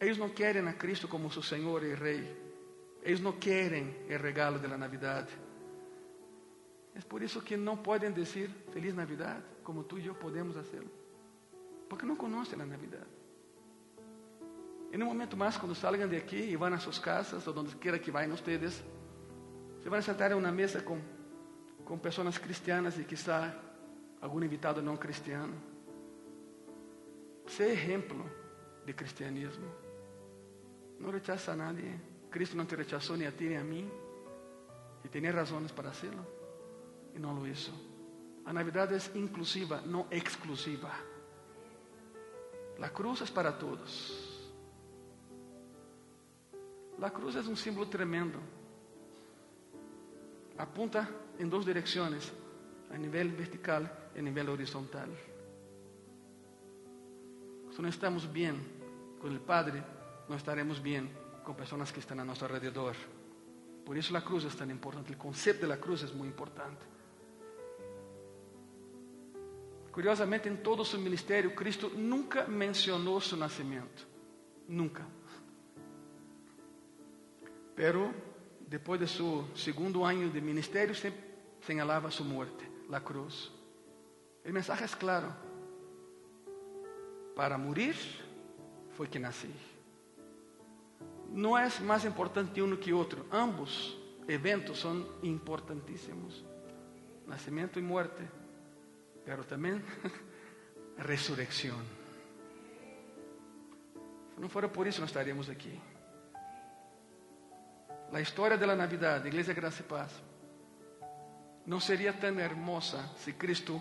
Eles 0.00 0.18
não 0.18 0.28
querem 0.28 0.66
a 0.68 0.72
Cristo 0.72 1.08
como 1.08 1.30
seu 1.30 1.42
Senhor 1.42 1.82
e 1.82 1.94
Rei. 1.94 2.44
Eles 3.02 3.20
não 3.20 3.32
querem 3.32 3.94
o 4.06 4.22
regalo 4.22 4.58
da 4.58 4.76
Navidade. 4.76 5.32
É 6.94 7.00
por 7.00 7.22
isso 7.22 7.40
que 7.40 7.56
não 7.56 7.76
podem 7.76 8.12
dizer 8.12 8.48
Feliz 8.72 8.94
Navidad, 8.94 9.42
como 9.62 9.82
tu 9.82 9.98
e 9.98 10.06
eu 10.06 10.14
podemos 10.14 10.56
hacerlo. 10.56 11.03
Porque 11.88 12.06
não 12.06 12.16
conhecem 12.16 12.60
a 12.60 12.66
Navidad. 12.66 13.06
E 14.92 14.96
no 14.96 15.06
momento 15.06 15.36
mais, 15.36 15.56
quando 15.56 15.74
salgam 15.74 16.08
de 16.08 16.16
aqui 16.16 16.36
e 16.36 16.56
vão 16.56 16.72
a 16.72 16.78
suas 16.78 16.98
casas, 16.98 17.44
ou 17.48 17.58
onde 17.58 17.74
queira 17.76 17.98
que 17.98 18.12
vayam 18.12 18.32
ustedes, 18.32 18.82
se 19.82 19.88
vão 19.88 20.00
sentar 20.00 20.30
em 20.30 20.34
uma 20.34 20.52
mesa 20.52 20.80
com, 20.80 21.00
com 21.84 21.98
pessoas 21.98 22.38
cristianas 22.38 22.96
e 22.96 23.04
quizá 23.04 23.52
algum 24.20 24.42
invitado 24.42 24.80
não 24.80 24.96
cristiano. 24.96 25.54
Ser 27.48 27.70
exemplo 27.70 28.24
de 28.86 28.92
cristianismo. 28.92 29.68
Não 31.00 31.10
rechaça 31.10 31.52
a 31.52 31.56
nadie. 31.56 32.00
Cristo 32.30 32.56
não 32.56 32.64
te 32.64 32.76
rechazou 32.76 33.16
nem 33.16 33.26
a 33.26 33.32
ti 33.32 33.44
nem 33.44 33.58
a 33.58 33.64
mim. 33.64 33.90
E 35.04 35.08
tinha 35.08 35.32
razões 35.32 35.72
para 35.72 35.90
hacerlo. 35.90 36.24
E 37.14 37.18
não 37.18 37.34
lo 37.34 37.46
hizo. 37.46 37.72
A 38.44 38.52
Navidad 38.52 38.92
é 38.92 39.18
inclusiva, 39.18 39.80
não 39.80 40.06
exclusiva. 40.10 40.90
La 42.78 42.90
cruz 42.90 43.22
é 43.22 43.26
para 43.26 43.52
todos. 43.52 44.34
La 46.98 47.10
cruz 47.10 47.36
é 47.36 47.40
um 47.40 47.56
símbolo 47.56 47.86
tremendo. 47.86 48.38
Apunta 50.56 51.08
em 51.38 51.48
duas 51.48 51.64
direções, 51.64 52.32
a 52.90 52.96
nível 52.96 53.28
vertical 53.30 53.82
e 54.14 54.18
a 54.18 54.22
nível 54.22 54.52
horizontal. 54.52 55.08
Se 57.72 57.82
não 57.82 57.88
estamos 57.88 58.24
bem 58.24 58.54
com 59.20 59.28
o 59.28 59.40
Padre, 59.40 59.82
não 60.28 60.36
estaremos 60.36 60.78
bem 60.78 61.10
com 61.42 61.54
pessoas 61.54 61.90
que 61.90 61.98
estão 61.98 62.18
a 62.20 62.24
nosso 62.24 62.44
alrededor. 62.44 62.94
Por 63.84 63.96
isso 63.96 64.16
a 64.16 64.22
cruz 64.22 64.44
é 64.44 64.48
tão 64.48 64.70
importante, 64.70 65.12
o 65.12 65.16
conceito 65.16 65.66
da 65.66 65.76
cruz 65.76 66.02
é 66.04 66.06
muito 66.06 66.32
importante. 66.32 66.93
Curiosamente, 69.94 70.48
em 70.48 70.56
todo 70.56 70.84
seu 70.84 70.98
ministério, 70.98 71.54
Cristo 71.54 71.88
nunca 71.88 72.48
mencionou 72.48 73.20
seu 73.20 73.38
nascimento. 73.38 74.04
Nunca. 74.68 75.06
Pero 77.76 78.12
depois 78.66 78.98
de 78.98 79.06
seu 79.06 79.46
segundo 79.54 80.02
ano 80.04 80.28
de 80.30 80.40
ministério, 80.40 80.96
sempre 80.96 81.20
señalava 81.60 82.10
sua 82.10 82.26
morte, 82.26 82.68
a 82.90 82.98
cruz. 82.98 83.52
O 84.44 84.52
mensagem 84.52 84.84
é 84.84 84.88
claro. 84.88 85.32
Para 87.36 87.56
morir 87.56 87.94
foi 88.96 89.06
que 89.06 89.20
nasci. 89.20 89.54
Não 91.30 91.56
é 91.56 91.68
mais 91.82 92.04
importante 92.04 92.60
um 92.60 92.76
que 92.76 92.92
outro. 92.92 93.26
Ambos 93.30 93.96
eventos 94.26 94.80
são 94.80 95.06
importantíssimos. 95.22 96.44
Nascimento 97.28 97.78
e 97.78 97.82
morte. 97.82 98.24
Pero 99.24 99.44
também 99.44 99.82
ressurreição. 100.98 101.78
Se 104.34 104.40
não 104.40 104.48
fora 104.48 104.68
por 104.68 104.86
isso, 104.86 105.00
nós 105.00 105.10
estaríamos 105.10 105.48
aqui. 105.48 105.80
A 108.12 108.20
história 108.20 108.56
da 108.56 108.76
Navidad, 108.76 109.26
Igreja 109.26 109.52
Graça 109.52 109.80
e 109.80 109.84
Paz, 109.84 110.12
não 111.66 111.80
seria 111.80 112.12
tão 112.12 112.38
hermosa 112.38 113.02
se 113.16 113.32
Cristo 113.32 113.80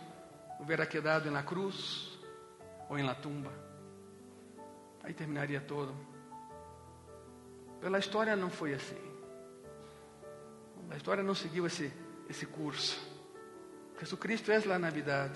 hubiera 0.59 0.85
quedado 0.85 1.29
na 1.29 1.43
cruz 1.43 2.17
ou 2.89 2.97
em 2.97 3.03
la 3.03 3.13
tumba. 3.13 3.51
Aí 5.03 5.13
terminaria 5.13 5.59
todo. 5.59 5.93
Pela 7.81 7.99
história 7.99 8.35
não 8.35 8.49
foi 8.49 8.73
assim. 8.73 9.13
A 10.89 10.95
história 10.95 11.21
não 11.23 11.35
seguiu 11.35 11.65
esse, 11.65 11.91
esse 12.29 12.45
curso. 12.45 13.12
Jesucristo 14.04 14.51
é 14.51 14.58
a 14.58 14.78
Navidad. 14.78 15.32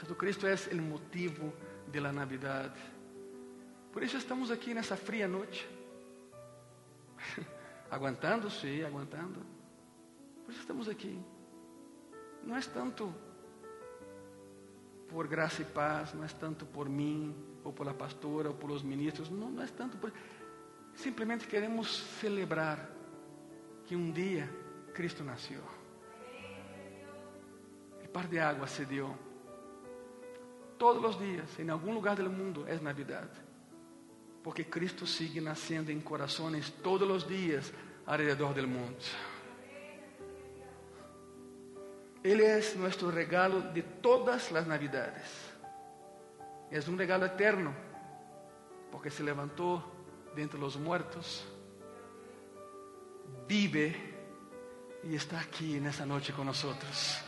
Jesucristo 0.00 0.44
é 0.44 0.54
o 0.72 0.82
motivo 0.82 1.52
de 1.86 2.00
la 2.00 2.12
Navidad. 2.12 2.72
Por 3.92 4.02
isso 4.02 4.16
estamos 4.16 4.50
aqui 4.50 4.74
nessa 4.74 4.96
fria 4.96 5.28
noite. 5.28 5.68
aguantando, 7.88 8.50
sim, 8.50 8.82
aguantando. 8.82 9.46
Por 10.44 10.50
isso 10.50 10.60
estamos 10.62 10.88
aqui. 10.88 11.16
Não 12.42 12.56
é 12.56 12.60
tanto 12.60 13.14
por 15.08 15.28
graça 15.28 15.62
e 15.62 15.64
paz, 15.64 16.12
não 16.12 16.24
é 16.24 16.28
tanto 16.28 16.66
por 16.66 16.88
mim, 16.88 17.36
ou 17.62 17.72
pela 17.72 17.94
pastora, 17.94 18.48
ou 18.48 18.54
pelos 18.56 18.82
ministros, 18.82 19.30
não, 19.30 19.48
não 19.48 19.62
é 19.62 19.68
tanto 19.68 19.96
por. 19.96 20.12
Simplesmente 20.96 21.46
queremos 21.46 22.02
celebrar 22.20 22.90
que 23.86 23.94
um 23.94 24.10
dia 24.10 24.50
Cristo 24.92 25.22
nasceu. 25.22 25.77
Par 28.18 28.26
de 28.26 28.40
água 28.40 28.66
se 28.66 28.84
deu. 28.84 29.16
Todos 30.76 31.04
os 31.04 31.18
dias, 31.20 31.56
em 31.56 31.70
algum 31.70 31.94
lugar 31.94 32.16
do 32.16 32.28
mundo, 32.28 32.64
é 32.66 32.74
Navidad. 32.74 33.30
Porque 34.42 34.64
Cristo 34.64 35.06
sigue 35.06 35.40
nascendo 35.40 35.92
em 35.92 36.00
corações 36.00 36.68
todos 36.68 37.08
os 37.08 37.24
dias 37.24 37.72
alrededor 38.04 38.54
do 38.54 38.66
mundo. 38.66 38.98
Ele 42.24 42.42
é 42.42 42.60
nosso 42.74 43.08
regalo 43.08 43.72
de 43.72 43.82
todas 43.82 44.52
as 44.52 44.66
navidades. 44.66 45.52
É 46.72 46.80
um 46.90 46.96
regalo 46.96 47.24
eterno, 47.24 47.72
porque 48.90 49.10
se 49.10 49.22
levantou 49.22 49.80
dentre 50.34 50.58
os 50.58 50.74
mortos, 50.74 51.44
vive 53.46 53.94
e 55.04 55.14
está 55.14 55.38
aqui 55.38 55.78
nessa 55.78 56.04
noite 56.04 56.32
com 56.32 56.42
nós. 56.42 57.27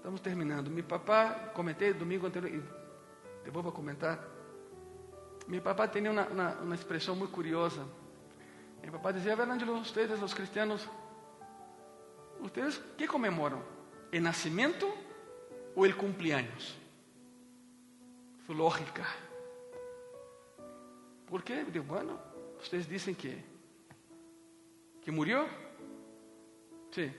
Estamos 0.00 0.22
terminando. 0.22 0.70
Meu 0.70 0.82
papá, 0.82 1.50
comentei 1.52 1.92
domingo 1.92 2.26
anterior, 2.26 2.64
depois 3.44 3.62
vou 3.62 3.70
comentar. 3.70 4.18
Meu 5.46 5.60
papá 5.60 5.86
tinha 5.86 6.10
uma, 6.10 6.26
uma, 6.26 6.54
uma 6.54 6.74
expressão 6.74 7.14
muito 7.14 7.32
curiosa. 7.32 7.86
Meu 8.80 8.92
papá 8.92 9.12
dizia: 9.12 9.36
Verangelo, 9.36 9.84
vocês, 9.84 10.10
os 10.22 10.32
cristianos, 10.32 10.88
¿Ustedes 12.40 12.80
qué 12.96 13.06
conmemoran? 13.06 13.62
¿El 14.10 14.22
nacimiento 14.22 14.92
o 15.76 15.84
el 15.84 15.94
cumpleaños? 15.94 16.74
Su 18.46 18.54
lógica. 18.54 19.06
¿Por 21.28 21.44
qué? 21.44 21.62
Bueno, 21.86 22.18
ustedes 22.58 22.88
dicen 22.88 23.14
que, 23.14 23.44
que 25.04 25.12
murió. 25.12 25.46
Sí. 26.90 27.12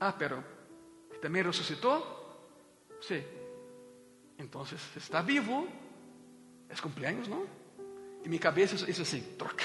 Ah, 0.00 0.14
pero 0.18 0.42
también 1.20 1.46
resucitó. 1.46 2.13
Sí. 3.06 3.22
Entonces, 4.38 4.80
está 4.96 5.22
vivo. 5.22 5.66
Es 6.68 6.80
cumpleaños, 6.80 7.28
¿no? 7.28 7.44
Y 8.24 8.28
mi 8.28 8.38
cabeza 8.38 8.74
hizo 8.88 9.02
así, 9.02 9.36
troca 9.38 9.64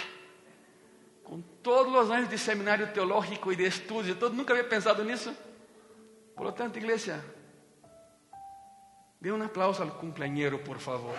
com 1.30 1.44
todos 1.62 1.94
os 1.94 2.10
anos 2.10 2.28
de 2.28 2.40
seminário 2.40 2.90
teológico 2.92 3.52
e 3.52 3.56
de 3.56 3.68
estudos, 3.68 4.18
todo, 4.18 4.34
nunca 4.34 4.52
havia 4.52 4.64
pensado 4.64 5.04
nisso. 5.06 5.32
Por 6.36 6.44
lo 6.44 6.54
tanto, 6.54 6.80
igreja, 6.80 7.24
dê 9.22 9.32
um 9.32 9.44
aplauso 9.44 9.84
ao 9.84 9.92
cumpleañero, 9.92 10.58
por 10.58 10.80
favor. 10.80 11.16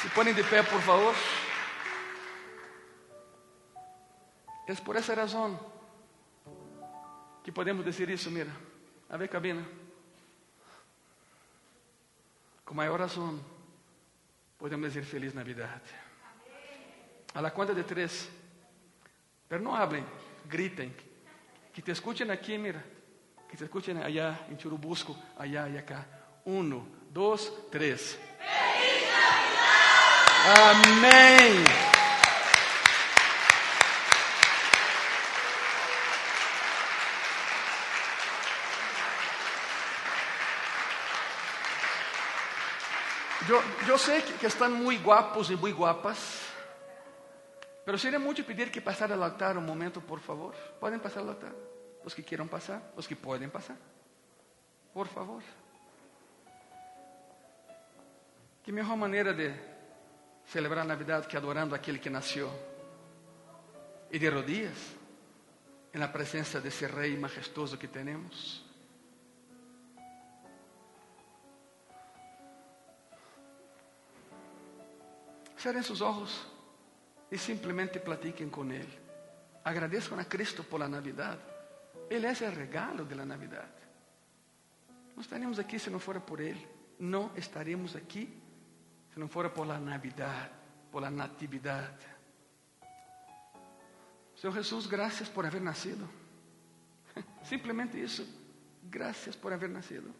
Se 0.00 0.08
põem 0.10 0.32
de 0.32 0.44
pé, 0.44 0.62
por 0.62 0.80
favor. 0.82 1.14
É 4.68 4.74
por 4.74 4.96
essa 4.96 5.14
razão 5.14 5.58
que 7.42 7.50
podemos 7.50 7.82
dizer 7.86 8.10
isso, 8.10 8.30
mira. 8.30 8.50
A 9.08 9.16
ver, 9.16 9.28
cabina. 9.28 9.66
Com 12.66 12.74
maior 12.74 13.00
razão, 13.00 13.40
podemos 14.58 14.92
dizer 14.92 15.04
Feliz 15.04 15.32
Navidad. 15.32 15.80
A 17.34 17.40
la 17.40 17.50
cuenta 17.50 17.74
de 17.74 17.82
três. 17.82 18.28
Pero 19.48 19.62
não 19.62 19.74
hablen, 19.74 20.04
gritem. 20.44 20.94
Que 21.72 21.80
te 21.80 21.92
escuchen 21.92 22.30
aqui, 22.30 22.58
mira. 22.58 22.84
Que 23.48 23.56
te 23.56 23.64
escuchen 23.64 23.96
allá 24.02 24.38
em 24.50 24.58
Churubusco, 24.58 25.16
allá 25.38 25.66
e 25.70 25.78
acá. 25.78 26.04
Um, 26.44 26.86
dois, 27.10 27.50
três. 27.70 28.18
¡Feliz 28.38 29.08
Navidad! 29.08 30.58
Amém. 30.86 31.97
Yo, 43.48 43.96
sé 43.96 44.22
que, 44.38 44.46
están 44.46 44.74
muy 44.74 44.98
guapos 44.98 45.50
y 45.50 45.56
muy 45.56 45.72
guapas, 45.72 46.18
pero 47.82 47.96
sería 47.96 48.18
mucho 48.18 48.44
pedir 48.44 48.70
que 48.70 48.82
pasar 48.82 49.10
al 49.10 49.22
altar 49.22 49.56
un 49.56 49.64
momento, 49.64 50.02
por 50.02 50.20
favor. 50.20 50.54
¿Pueden 50.78 51.00
pasar 51.00 51.22
al 51.22 51.30
altar? 51.30 51.54
Los 52.04 52.14
que 52.14 52.22
quieran 52.22 52.46
pasar, 52.46 52.92
los 52.94 53.08
que 53.08 53.16
pueden 53.16 53.50
pasar. 53.50 53.76
Por 54.92 55.08
favor. 55.08 55.42
Que 58.62 58.70
mejor 58.70 58.98
maneira 58.98 59.32
de 59.32 59.54
celebrar 60.44 60.84
a 60.84 60.88
Navidad 60.88 61.24
que 61.24 61.38
adorando 61.38 61.74
aquele 61.74 61.98
que 61.98 62.10
nasceu 62.10 62.50
e 64.12 64.18
de 64.18 64.28
rodillas 64.28 64.76
en 65.92 66.00
la 66.00 66.12
presencia 66.12 66.60
de 66.60 66.68
ese 66.68 66.86
Rey 66.86 67.16
majestuoso 67.16 67.78
que 67.78 67.88
tenemos. 67.88 68.67
Cerrem 75.58 75.82
sus 75.82 76.00
ojos 76.00 76.46
e 77.30 77.36
simplesmente 77.36 77.98
platiquem 77.98 78.48
com 78.48 78.64
Ele. 78.70 78.98
Agradeçam 79.64 80.18
a 80.18 80.24
Cristo 80.24 80.62
por 80.64 80.78
la 80.78 80.88
Navidad. 80.88 81.38
Ele 82.08 82.26
é 82.26 82.30
o 82.30 82.54
regalo 82.54 83.04
de 83.04 83.14
la 83.14 83.24
Navidad. 83.24 83.68
Não 85.14 85.20
estaríamos 85.20 85.58
aqui 85.58 85.78
se 85.78 85.90
não 85.90 85.98
fora 85.98 86.20
por 86.20 86.40
Ele. 86.40 86.66
Não 86.98 87.32
estaríamos 87.36 87.96
aqui 87.96 88.32
se 89.12 89.18
não 89.18 89.28
fora 89.28 89.50
por 89.50 89.66
la 89.66 89.78
Navidad, 89.78 90.50
por 90.92 91.02
la 91.02 91.10
Natividad. 91.10 91.98
Senhor 94.36 94.54
Jesus, 94.54 94.86
graças 94.86 95.28
por 95.28 95.44
haver 95.44 95.60
nascido. 95.60 96.08
Simplesmente 97.42 98.00
isso. 98.00 98.24
Graças 98.84 99.34
por 99.34 99.52
haver 99.52 99.68
nascido. 99.68 100.14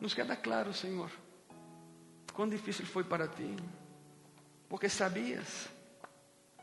Nos 0.00 0.14
queda 0.14 0.36
claro, 0.36 0.72
Senhor, 0.72 1.10
quão 2.32 2.48
difícil 2.48 2.86
foi 2.86 3.04
para 3.04 3.28
ti, 3.28 3.56
porque 4.68 4.88
sabias 4.88 5.68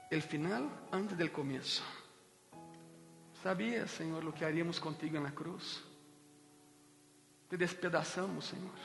el 0.09 0.21
final 0.21 0.69
antes 0.91 1.17
del 1.17 1.31
comienzo. 1.31 1.83
Sabias, 3.43 3.91
Senhor, 3.91 4.25
o 4.25 4.33
que 4.33 4.43
haríamos 4.43 4.79
contigo 4.79 5.19
na 5.19 5.31
cruz. 5.31 5.81
Te 7.47 7.55
despedaçamos, 7.55 8.45
Senhor. 8.45 8.75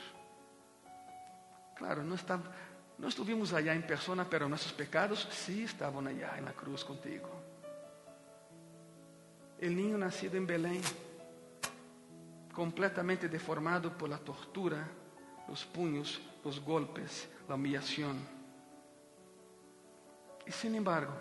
Claro, 1.75 2.03
não 2.03 2.15
está 2.15 2.39
não 2.97 3.09
estuvimos 3.09 3.53
allá 3.53 3.75
em 3.75 3.81
persona, 3.81 4.23
pero 4.23 4.47
nossos 4.47 4.71
pecados 4.71 5.27
sí 5.29 5.63
estavam 5.63 6.05
allá 6.07 6.37
en 6.37 6.45
la 6.45 6.53
cruz 6.53 6.83
contigo. 6.83 7.29
El 9.59 9.75
niño 9.75 9.97
nacido 9.97 10.37
en 10.37 10.47
Belém, 10.47 10.81
completamente 12.53 13.27
deformado 13.27 13.97
por 13.97 14.09
la 14.09 14.17
tortura, 14.17 14.87
los 15.47 15.65
puños, 15.65 16.21
los 16.45 16.63
golpes, 16.63 17.27
la 17.49 17.55
humillación. 17.55 18.17
Y 20.45 20.51
sin 20.51 20.75
embargo, 20.75 21.13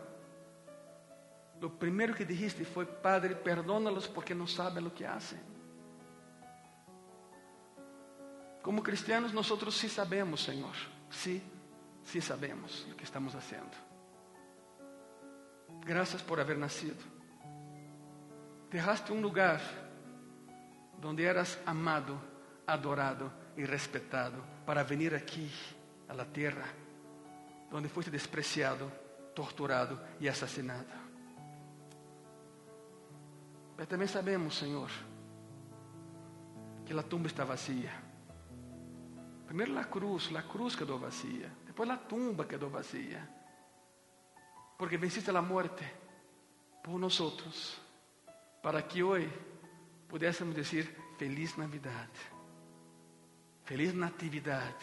lo 1.60 1.76
primero 1.76 2.14
que 2.14 2.24
dijiste 2.24 2.64
fue, 2.64 2.86
Padre, 2.86 3.34
perdónalos 3.34 4.06
porque 4.06 4.34
no 4.34 4.46
saben 4.46 4.84
lo 4.84 4.94
que 4.94 5.06
hacen. 5.06 5.40
Como 8.62 8.82
cristianos 8.82 9.34
nosotros 9.34 9.74
sí 9.74 9.88
sabemos, 9.88 10.42
Señor, 10.42 10.74
sí 11.10 11.42
sí 12.04 12.20
sabemos 12.20 12.86
lo 12.88 12.96
que 12.96 13.04
estamos 13.04 13.34
haciendo. 13.34 13.72
Gracias 15.84 16.22
por 16.22 16.40
haber 16.40 16.58
nacido. 16.58 16.96
Dejaste 18.70 19.12
un 19.12 19.22
lugar 19.22 19.60
donde 21.00 21.24
eras 21.24 21.58
amado, 21.66 22.18
adorado 22.66 23.43
y 23.56 23.64
respetado 23.64 24.42
para 24.66 24.84
venir 24.84 25.14
aquí 25.14 25.50
a 26.08 26.14
la 26.14 26.24
tierra, 26.24 26.66
donde 27.70 27.88
fuiste 27.88 28.10
despreciado, 28.10 28.90
torturado 29.34 30.00
y 30.20 30.28
asesinado. 30.28 31.04
Pero 33.76 33.88
también 33.88 34.08
sabemos, 34.08 34.54
Señor, 34.54 34.90
que 36.86 36.94
la 36.94 37.02
tumba 37.02 37.28
está 37.28 37.44
vacía. 37.44 37.92
Primero 39.46 39.72
la 39.72 39.88
cruz, 39.88 40.30
la 40.30 40.42
cruz 40.42 40.76
quedó 40.76 40.98
vacía. 40.98 41.52
Depois 41.74 41.90
a 41.90 41.98
tumba 41.98 42.46
quedou 42.46 42.70
vazia. 42.70 43.18
Porque 44.78 44.96
venciste 44.96 45.30
a 45.34 45.42
morte 45.42 45.82
por 46.84 47.00
nós 47.00 47.18
para 48.62 48.86
que 48.86 49.02
hoje 49.02 49.28
pudéssemos 50.08 50.54
dizer 50.54 50.86
Feliz 51.18 51.58
Navidad, 51.58 52.08
Feliz 53.64 53.94
Natividad, 53.94 54.74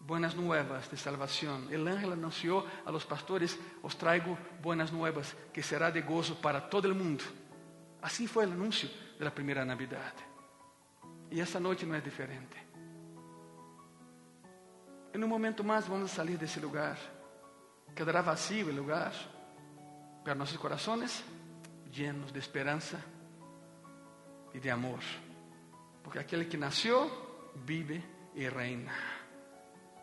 buenas 0.00 0.34
nuevas 0.34 0.90
de 0.90 0.96
salvação. 0.96 1.68
El 1.70 1.86
ángel 1.86 2.12
anunciou 2.12 2.64
a 2.86 2.90
los 2.90 3.04
pastores: 3.04 3.58
Os 3.82 3.94
traigo 3.94 4.38
buenas 4.62 4.90
nuevas, 4.90 5.36
que 5.52 5.62
será 5.62 5.90
de 5.90 6.00
gozo 6.00 6.40
para 6.40 6.62
todo 6.62 6.88
el 6.88 6.94
mundo. 6.94 7.22
Assim 8.00 8.26
foi 8.26 8.46
o 8.46 8.52
anúncio 8.52 8.88
da 9.18 9.30
primeira 9.30 9.66
Navidad. 9.66 10.14
E 11.30 11.42
essa 11.42 11.60
noite 11.60 11.84
não 11.84 11.94
é 11.94 12.00
diferente. 12.00 12.56
En 15.12 15.22
un 15.22 15.28
momento 15.28 15.62
más 15.62 15.86
vamos 15.86 16.10
a 16.10 16.14
salir 16.14 16.38
de 16.38 16.46
ese 16.46 16.58
lugar. 16.58 16.96
Quedará 17.94 18.22
vacío 18.22 18.70
el 18.70 18.76
lugar, 18.76 19.12
pero 20.24 20.36
nuestros 20.36 20.58
corazones 20.58 21.22
llenos 21.92 22.32
de 22.32 22.38
esperanza 22.38 22.98
y 24.54 24.58
de 24.58 24.70
amor. 24.70 25.00
Porque 26.02 26.20
aquel 26.20 26.48
que 26.48 26.56
nació 26.56 27.29
vive 27.54 28.02
y 28.34 28.48
reina. 28.48 28.92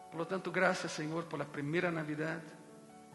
Por 0.09 0.19
lo 0.19 0.27
tanto, 0.27 0.51
gracias 0.51 0.91
Señor 0.91 1.25
por 1.25 1.39
la 1.39 1.45
primera 1.45 1.91
Navidad. 1.91 2.41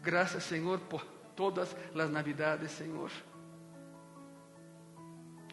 Gracias 0.01 0.43
Señor 0.43 0.81
por 0.81 1.03
todas 1.35 1.75
las 1.93 2.09
Navidades, 2.09 2.71
Señor. 2.71 3.09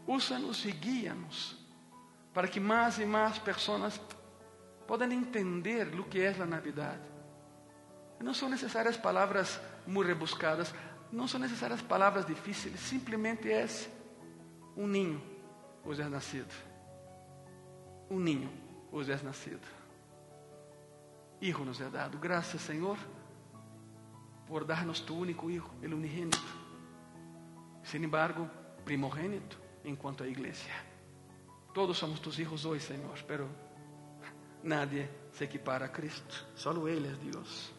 Úsanos 0.06 0.64
y 0.66 0.72
guíanos 0.72 1.56
para 2.32 2.48
que 2.48 2.60
más 2.60 2.98
y 2.98 3.06
más 3.06 3.38
personas 3.40 4.00
podem 4.86 5.12
entender 5.12 5.88
o 5.98 6.04
que 6.04 6.20
é 6.20 6.30
a 6.30 6.46
Navidad. 6.46 6.98
Não 8.20 8.34
são 8.34 8.48
necessárias 8.48 8.96
palavras 8.96 9.60
muito 9.86 10.08
rebuscadas, 10.08 10.74
não 11.10 11.26
são 11.26 11.40
necessárias 11.40 11.80
palavras 11.80 12.26
difíceis, 12.26 12.78
simplesmente 12.80 13.50
é 13.50 13.66
um 14.76 14.86
ninho 14.86 15.22
os 15.84 15.98
é 15.98 16.08
nascido. 16.08 16.52
Um 18.10 18.18
ninho 18.18 18.69
os 18.92 19.08
é 19.08 19.22
nascido. 19.22 19.66
Hijo 21.40 21.64
nos 21.64 21.80
é 21.80 21.88
dado. 21.88 22.18
Graças, 22.18 22.60
Senhor, 22.60 22.98
por 24.46 24.64
dar-nos 24.64 25.00
tu 25.00 25.14
único 25.14 25.50
Hijo, 25.50 25.70
el 25.82 25.94
unigênito. 25.94 26.38
Sin 27.82 28.04
embargo, 28.04 28.48
primogênito 28.84 29.56
enquanto 29.84 30.22
a 30.22 30.28
igreja. 30.28 30.74
Todos 31.72 31.96
somos 31.98 32.20
tus 32.20 32.38
hijos 32.38 32.64
hoje, 32.64 32.80
Senhor, 32.80 33.18
pero 33.26 33.48
Nadie 34.62 35.08
se 35.32 35.44
equipara 35.44 35.86
a 35.86 35.92
Cristo, 35.92 36.34
solo 36.54 36.86
Él 36.86 37.06
es 37.06 37.20
Dios. 37.20 37.72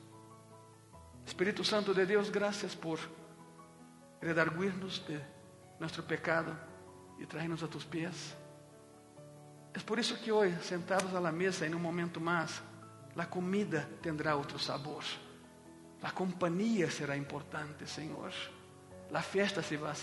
Espíritu 1.26 1.64
Santo 1.64 1.94
de 1.94 2.06
Dios, 2.06 2.32
gracias 2.32 2.76
por 2.76 2.98
redarguirnos 4.20 5.06
de 5.08 5.22
nuestro 5.80 6.04
pecado 6.04 6.54
y 7.20 7.26
traernos 7.26 7.62
a 7.62 7.68
tus 7.68 7.86
pies. 7.86 8.36
Es 9.74 9.84
por 9.84 10.00
eso 10.00 10.20
que 10.22 10.32
hoy, 10.32 10.54
sentados 10.62 11.14
a 11.14 11.22
la 11.22 11.32
mesa 11.32 11.66
en 11.66 11.76
un 11.76 11.82
momento 11.82 12.20
más, 12.20 12.62
la 13.16 13.30
comida 13.30 13.88
tendrá 14.02 14.36
otro 14.36 14.60
sabor. 14.60 15.04
La 16.02 16.12
compañía 16.12 16.90
será 16.90 17.16
importante, 17.16 17.88
Señor. 17.88 18.32
La 19.12 19.22
fiesta 19.22 19.62
se 19.62 19.78
va 19.78 19.92
a. 19.92 19.96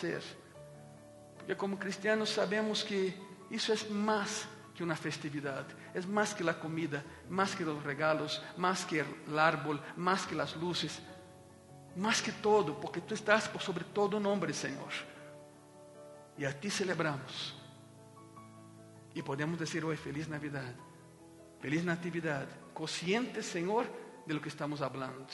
Porque 1.36 1.56
como 1.56 1.78
cristianos 1.78 2.30
sabemos 2.30 2.84
que 2.84 3.14
isso 3.50 3.72
é 3.72 3.76
mais 3.90 4.46
que 4.74 4.84
uma 4.84 4.94
festividade. 4.94 5.74
É 5.92 6.00
mais 6.02 6.32
que 6.32 6.48
a 6.48 6.54
comida, 6.54 7.04
mais 7.28 7.54
que 7.54 7.64
os 7.64 7.82
regalos, 7.82 8.40
mais 8.56 8.84
que 8.84 9.00
o 9.00 9.38
árbol, 9.38 9.80
mais 9.96 10.24
que 10.24 10.38
as 10.40 10.54
luzes, 10.54 11.00
mais 11.96 12.20
que 12.20 12.30
todo, 12.30 12.74
porque 12.74 13.00
tu 13.00 13.12
estás 13.12 13.48
por 13.48 13.60
sobre 13.60 13.82
todo 13.82 14.20
nome, 14.20 14.52
Senhor. 14.52 14.92
E 16.36 16.46
a 16.46 16.52
ti 16.52 16.70
celebramos. 16.70 17.57
E 19.14 19.22
podemos 19.22 19.58
dizer 19.58 19.84
hoje 19.84 20.00
feliz 20.00 20.28
Navidad, 20.28 20.74
feliz 21.60 21.84
Natividade, 21.84 22.50
conscientes, 22.74 23.46
Senhor, 23.46 23.86
de 24.26 24.34
lo 24.34 24.40
que 24.40 24.48
estamos 24.48 24.82
hablando, 24.82 25.26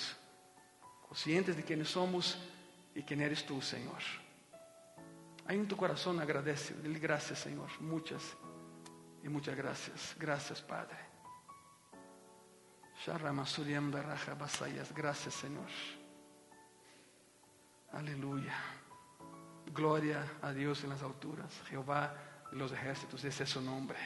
conscientes 1.08 1.56
de 1.56 1.62
quem 1.62 1.84
somos 1.84 2.38
e 2.94 3.02
quem 3.02 3.20
eres 3.22 3.42
tu, 3.42 3.60
Senhor. 3.60 4.02
Aí 5.46 5.58
em 5.58 5.66
tu 5.66 5.76
coração 5.76 6.18
agradece, 6.18 6.72
dele 6.74 6.98
graças, 6.98 7.38
Senhor, 7.38 7.70
muitas. 7.80 8.36
Y 9.22 9.28
muchas 9.28 9.56
gracias. 9.56 10.14
Gracias, 10.18 10.60
Padre. 10.60 10.96
Gracias, 14.94 15.34
Señor. 15.34 15.68
Aleluya. 17.92 18.54
Gloria 19.72 20.24
a 20.42 20.52
Dios 20.52 20.84
en 20.84 20.90
las 20.90 21.02
alturas. 21.02 21.52
Jehová 21.68 22.14
de 22.54 22.60
los 22.60 22.72
ejércitos, 22.72 23.24
ese 23.24 23.42
es 23.42 23.50
su 23.50 23.60
nombre. 23.60 23.98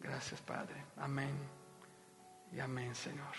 Gracias, 0.00 0.40
Padre. 0.40 0.82
Amén. 0.96 1.36
Y 2.50 2.58
amén, 2.58 2.94
Señor. 2.94 3.34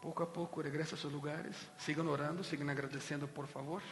Poco 0.00 0.22
a 0.22 0.32
poco 0.32 0.62
regresa 0.62 0.96
a 0.96 0.98
sus 0.98 1.12
lugares. 1.12 1.54
Sigan 1.76 2.08
orando, 2.08 2.42
sigan 2.42 2.70
agradeciendo, 2.70 3.28
por 3.28 3.46
favor. 3.46 3.82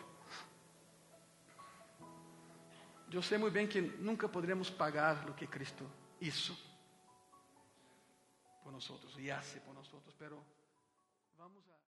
Eu 3.12 3.20
sei 3.20 3.36
muito 3.36 3.52
bem 3.52 3.68
que 3.68 3.82
nunca 3.82 4.26
poderemos 4.26 4.70
pagar 4.70 5.28
o 5.28 5.34
que 5.34 5.46
Cristo 5.46 5.84
hizo, 6.18 6.56
nosotros 8.64 9.14
y 9.18 9.28
hace 9.28 9.60
por 9.60 9.74
vamos 9.74 9.88
a... 9.88 10.51